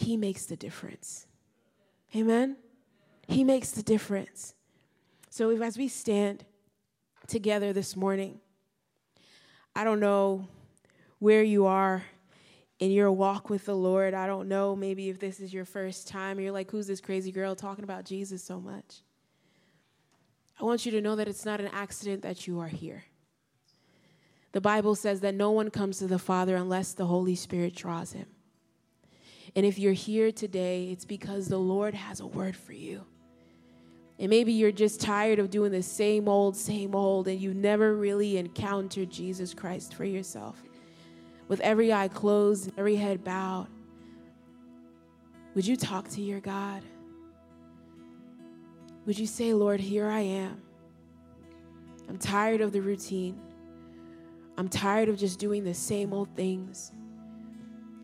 he 0.00 0.16
makes 0.16 0.46
the 0.46 0.56
difference. 0.56 1.26
Amen? 2.16 2.56
He 3.28 3.44
makes 3.44 3.70
the 3.70 3.82
difference. 3.82 4.54
So 5.28 5.50
as 5.62 5.76
we 5.76 5.88
stand 5.88 6.44
together 7.28 7.72
this 7.72 7.94
morning, 7.94 8.40
I 9.76 9.84
don't 9.84 10.00
know 10.00 10.48
where 11.18 11.42
you 11.42 11.66
are 11.66 12.02
in 12.78 12.90
your 12.90 13.12
walk 13.12 13.50
with 13.50 13.66
the 13.66 13.76
Lord. 13.76 14.14
I 14.14 14.26
don't 14.26 14.48
know, 14.48 14.74
maybe 14.74 15.10
if 15.10 15.20
this 15.20 15.38
is 15.38 15.52
your 15.52 15.66
first 15.66 16.08
time, 16.08 16.40
you're 16.40 16.50
like, 16.50 16.70
who's 16.70 16.86
this 16.86 17.00
crazy 17.00 17.30
girl 17.30 17.54
talking 17.54 17.84
about 17.84 18.04
Jesus 18.04 18.42
so 18.42 18.58
much? 18.58 19.02
I 20.58 20.64
want 20.64 20.86
you 20.86 20.92
to 20.92 21.00
know 21.02 21.14
that 21.16 21.28
it's 21.28 21.44
not 21.44 21.60
an 21.60 21.68
accident 21.72 22.22
that 22.22 22.46
you 22.46 22.58
are 22.58 22.68
here. 22.68 23.04
The 24.52 24.60
Bible 24.60 24.94
says 24.94 25.20
that 25.20 25.34
no 25.34 25.50
one 25.50 25.70
comes 25.70 25.98
to 25.98 26.06
the 26.06 26.18
Father 26.18 26.56
unless 26.56 26.94
the 26.94 27.06
Holy 27.06 27.34
Spirit 27.34 27.76
draws 27.76 28.12
him. 28.12 28.26
And 29.56 29.66
if 29.66 29.78
you're 29.78 29.92
here 29.92 30.30
today, 30.30 30.90
it's 30.90 31.04
because 31.04 31.48
the 31.48 31.58
Lord 31.58 31.94
has 31.94 32.20
a 32.20 32.26
word 32.26 32.56
for 32.56 32.72
you. 32.72 33.04
And 34.18 34.28
maybe 34.28 34.52
you're 34.52 34.70
just 34.70 35.00
tired 35.00 35.38
of 35.38 35.50
doing 35.50 35.72
the 35.72 35.82
same 35.82 36.28
old, 36.28 36.56
same 36.56 36.94
old, 36.94 37.26
and 37.26 37.40
you 37.40 37.54
never 37.54 37.94
really 37.96 38.36
encountered 38.36 39.10
Jesus 39.10 39.54
Christ 39.54 39.94
for 39.94 40.04
yourself. 40.04 40.62
With 41.48 41.60
every 41.60 41.92
eye 41.92 42.08
closed 42.08 42.68
and 42.68 42.78
every 42.78 42.96
head 42.96 43.24
bowed, 43.24 43.66
would 45.54 45.66
you 45.66 45.76
talk 45.76 46.08
to 46.10 46.20
your 46.20 46.40
God? 46.40 46.82
Would 49.06 49.18
you 49.18 49.26
say, 49.26 49.52
Lord, 49.54 49.80
here 49.80 50.06
I 50.06 50.20
am. 50.20 50.62
I'm 52.08 52.18
tired 52.18 52.60
of 52.60 52.72
the 52.72 52.80
routine. 52.80 53.40
I'm 54.58 54.68
tired 54.68 55.08
of 55.08 55.16
just 55.16 55.38
doing 55.38 55.64
the 55.64 55.74
same 55.74 56.12
old 56.12 56.28
things. 56.36 56.92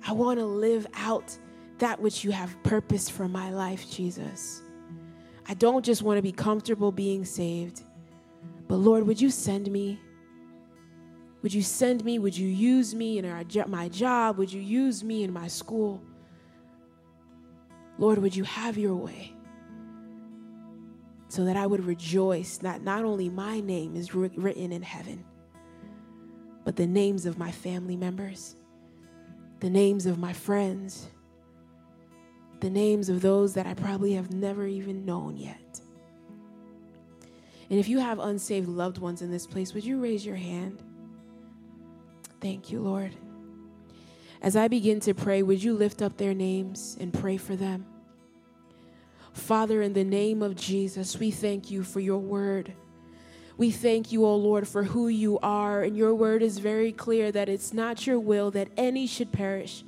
I 0.06 0.12
want 0.12 0.38
to 0.38 0.46
live 0.46 0.86
out 0.94 1.36
that 1.78 2.00
which 2.00 2.22
you 2.22 2.30
have 2.30 2.62
purposed 2.62 3.10
for 3.10 3.26
my 3.26 3.50
life, 3.50 3.90
Jesus. 3.90 4.62
I 5.48 5.54
don't 5.54 5.84
just 5.84 6.02
want 6.02 6.18
to 6.18 6.22
be 6.22 6.32
comfortable 6.32 6.92
being 6.92 7.24
saved, 7.24 7.82
but 8.68 8.76
Lord, 8.76 9.06
would 9.06 9.20
you 9.20 9.30
send 9.30 9.70
me? 9.70 9.98
Would 11.42 11.52
you 11.52 11.62
send 11.62 12.04
me? 12.04 12.18
Would 12.20 12.36
you 12.36 12.48
use 12.48 12.94
me 12.94 13.18
in 13.18 13.46
my 13.68 13.88
job? 13.88 14.38
Would 14.38 14.52
you 14.52 14.60
use 14.60 15.02
me 15.02 15.24
in 15.24 15.32
my 15.32 15.48
school? 15.48 16.00
Lord, 17.98 18.18
would 18.18 18.34
you 18.36 18.44
have 18.44 18.78
your 18.78 18.94
way 18.94 19.32
so 21.28 21.44
that 21.44 21.56
I 21.56 21.66
would 21.66 21.84
rejoice 21.84 22.58
that 22.58 22.82
not 22.82 23.04
only 23.04 23.28
my 23.28 23.60
name 23.60 23.96
is 23.96 24.14
written 24.14 24.72
in 24.72 24.82
heaven, 24.82 25.24
but 26.64 26.76
the 26.76 26.86
names 26.86 27.26
of 27.26 27.38
my 27.38 27.50
family 27.50 27.96
members 27.96 28.56
the 29.60 29.70
names 29.70 30.06
of 30.06 30.18
my 30.18 30.32
friends, 30.32 31.08
the 32.60 32.70
names 32.70 33.08
of 33.08 33.20
those 33.20 33.54
that 33.54 33.66
I 33.66 33.74
probably 33.74 34.12
have 34.12 34.32
never 34.32 34.66
even 34.66 35.04
known 35.04 35.36
yet. 35.36 35.80
And 37.68 37.78
if 37.78 37.88
you 37.88 37.98
have 37.98 38.18
unsaved 38.18 38.68
loved 38.68 38.98
ones 38.98 39.22
in 39.22 39.30
this 39.30 39.46
place, 39.46 39.74
would 39.74 39.84
you 39.84 40.00
raise 40.00 40.24
your 40.24 40.36
hand? 40.36 40.82
Thank 42.40 42.70
you, 42.70 42.80
Lord. 42.80 43.12
As 44.40 44.54
I 44.54 44.68
begin 44.68 45.00
to 45.00 45.14
pray, 45.14 45.42
would 45.42 45.62
you 45.62 45.74
lift 45.74 46.02
up 46.02 46.16
their 46.16 46.34
names 46.34 46.96
and 47.00 47.12
pray 47.12 47.36
for 47.36 47.56
them? 47.56 47.86
Father, 49.32 49.82
in 49.82 49.92
the 49.92 50.04
name 50.04 50.42
of 50.42 50.54
Jesus, 50.54 51.18
we 51.18 51.30
thank 51.30 51.70
you 51.70 51.82
for 51.82 52.00
your 52.00 52.18
word. 52.18 52.72
We 53.58 53.70
thank 53.70 54.12
you, 54.12 54.26
O 54.26 54.36
Lord, 54.36 54.68
for 54.68 54.84
who 54.84 55.08
you 55.08 55.38
are. 55.38 55.82
And 55.82 55.96
your 55.96 56.14
word 56.14 56.42
is 56.42 56.58
very 56.58 56.92
clear 56.92 57.32
that 57.32 57.48
it's 57.48 57.72
not 57.72 58.06
your 58.06 58.20
will 58.20 58.50
that 58.50 58.68
any 58.76 59.06
should 59.06 59.32
perish, 59.32 59.82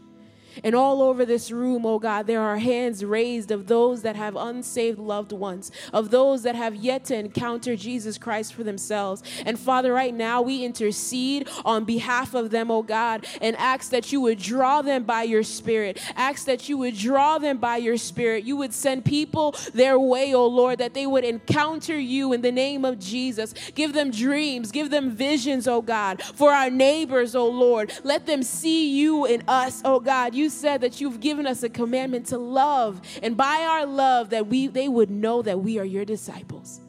and 0.64 0.74
all 0.74 1.02
over 1.02 1.24
this 1.24 1.50
room, 1.50 1.84
oh 1.86 1.98
God, 1.98 2.26
there 2.26 2.40
are 2.40 2.58
hands 2.58 3.04
raised 3.04 3.50
of 3.50 3.66
those 3.66 4.02
that 4.02 4.16
have 4.16 4.36
unsaved 4.36 4.98
loved 4.98 5.32
ones, 5.32 5.70
of 5.92 6.10
those 6.10 6.42
that 6.42 6.54
have 6.54 6.74
yet 6.74 7.04
to 7.06 7.16
encounter 7.16 7.76
Jesus 7.76 8.18
Christ 8.18 8.54
for 8.54 8.64
themselves. 8.64 9.22
And 9.44 9.58
Father, 9.58 9.92
right 9.92 10.14
now 10.14 10.42
we 10.42 10.64
intercede 10.64 11.48
on 11.64 11.84
behalf 11.84 12.34
of 12.34 12.50
them, 12.50 12.70
oh 12.70 12.82
God, 12.82 13.26
and 13.40 13.56
ask 13.56 13.90
that 13.90 14.12
you 14.12 14.20
would 14.20 14.38
draw 14.38 14.82
them 14.82 15.04
by 15.04 15.22
your 15.22 15.42
Spirit. 15.42 16.00
Ask 16.16 16.46
that 16.46 16.68
you 16.68 16.78
would 16.78 16.96
draw 16.96 17.38
them 17.38 17.58
by 17.58 17.76
your 17.76 17.96
Spirit. 17.96 18.44
You 18.44 18.56
would 18.56 18.72
send 18.72 19.04
people 19.04 19.54
their 19.74 19.98
way, 19.98 20.34
oh 20.34 20.46
Lord, 20.46 20.78
that 20.78 20.94
they 20.94 21.06
would 21.06 21.24
encounter 21.24 21.98
you 21.98 22.32
in 22.32 22.42
the 22.42 22.52
name 22.52 22.84
of 22.84 22.98
Jesus. 22.98 23.54
Give 23.74 23.92
them 23.92 24.10
dreams, 24.10 24.70
give 24.70 24.90
them 24.90 25.10
visions, 25.10 25.66
oh 25.66 25.82
God, 25.82 26.22
for 26.22 26.52
our 26.52 26.70
neighbors, 26.70 27.34
oh 27.34 27.48
Lord. 27.48 27.92
Let 28.04 28.26
them 28.26 28.42
see 28.42 28.90
you 28.90 29.24
in 29.26 29.42
us, 29.48 29.82
oh 29.84 30.00
God. 30.00 30.34
Said 30.48 30.80
that 30.80 31.00
you've 31.00 31.20
given 31.20 31.46
us 31.46 31.62
a 31.62 31.68
commandment 31.68 32.26
to 32.26 32.38
love, 32.38 33.00
and 33.22 33.36
by 33.36 33.66
our 33.68 33.86
love 33.86 34.30
that 34.30 34.46
we 34.46 34.66
they 34.66 34.88
would 34.88 35.10
know 35.10 35.42
that 35.42 35.60
we 35.60 35.78
are 35.78 35.84
your 35.84 36.04
disciples. 36.04 36.80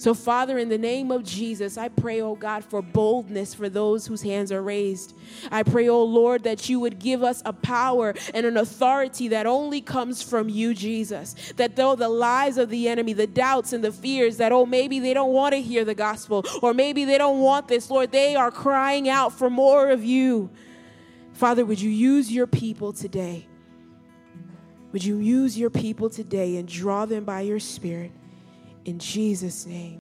So, 0.00 0.14
Father, 0.14 0.56
in 0.56 0.70
the 0.70 0.78
name 0.78 1.10
of 1.10 1.24
Jesus, 1.24 1.76
I 1.76 1.90
pray, 1.90 2.22
oh 2.22 2.34
God, 2.34 2.64
for 2.64 2.80
boldness 2.80 3.52
for 3.52 3.68
those 3.68 4.06
whose 4.06 4.22
hands 4.22 4.50
are 4.50 4.62
raised. 4.62 5.14
I 5.52 5.62
pray, 5.62 5.90
oh 5.90 6.02
Lord, 6.02 6.44
that 6.44 6.70
you 6.70 6.80
would 6.80 6.98
give 6.98 7.22
us 7.22 7.42
a 7.44 7.52
power 7.52 8.14
and 8.32 8.46
an 8.46 8.56
authority 8.56 9.28
that 9.28 9.44
only 9.44 9.82
comes 9.82 10.22
from 10.22 10.48
you, 10.48 10.72
Jesus. 10.72 11.34
That 11.56 11.76
though 11.76 11.96
the 11.96 12.08
lies 12.08 12.56
of 12.56 12.70
the 12.70 12.88
enemy, 12.88 13.12
the 13.12 13.26
doubts 13.26 13.74
and 13.74 13.84
the 13.84 13.92
fears 13.92 14.38
that, 14.38 14.52
oh, 14.52 14.64
maybe 14.64 15.00
they 15.00 15.12
don't 15.12 15.34
want 15.34 15.52
to 15.52 15.60
hear 15.60 15.84
the 15.84 15.94
gospel, 15.94 16.46
or 16.62 16.72
maybe 16.72 17.04
they 17.04 17.18
don't 17.18 17.40
want 17.40 17.68
this, 17.68 17.90
Lord, 17.90 18.10
they 18.10 18.34
are 18.34 18.50
crying 18.50 19.06
out 19.06 19.34
for 19.34 19.50
more 19.50 19.90
of 19.90 20.02
you. 20.02 20.48
Father, 21.40 21.64
would 21.64 21.80
you 21.80 21.88
use 21.88 22.30
your 22.30 22.46
people 22.46 22.92
today? 22.92 23.46
Would 24.92 25.02
you 25.02 25.16
use 25.16 25.56
your 25.56 25.70
people 25.70 26.10
today 26.10 26.58
and 26.58 26.68
draw 26.68 27.06
them 27.06 27.24
by 27.24 27.40
your 27.40 27.58
Spirit? 27.58 28.12
In 28.84 28.98
Jesus' 28.98 29.64
name. 29.64 29.99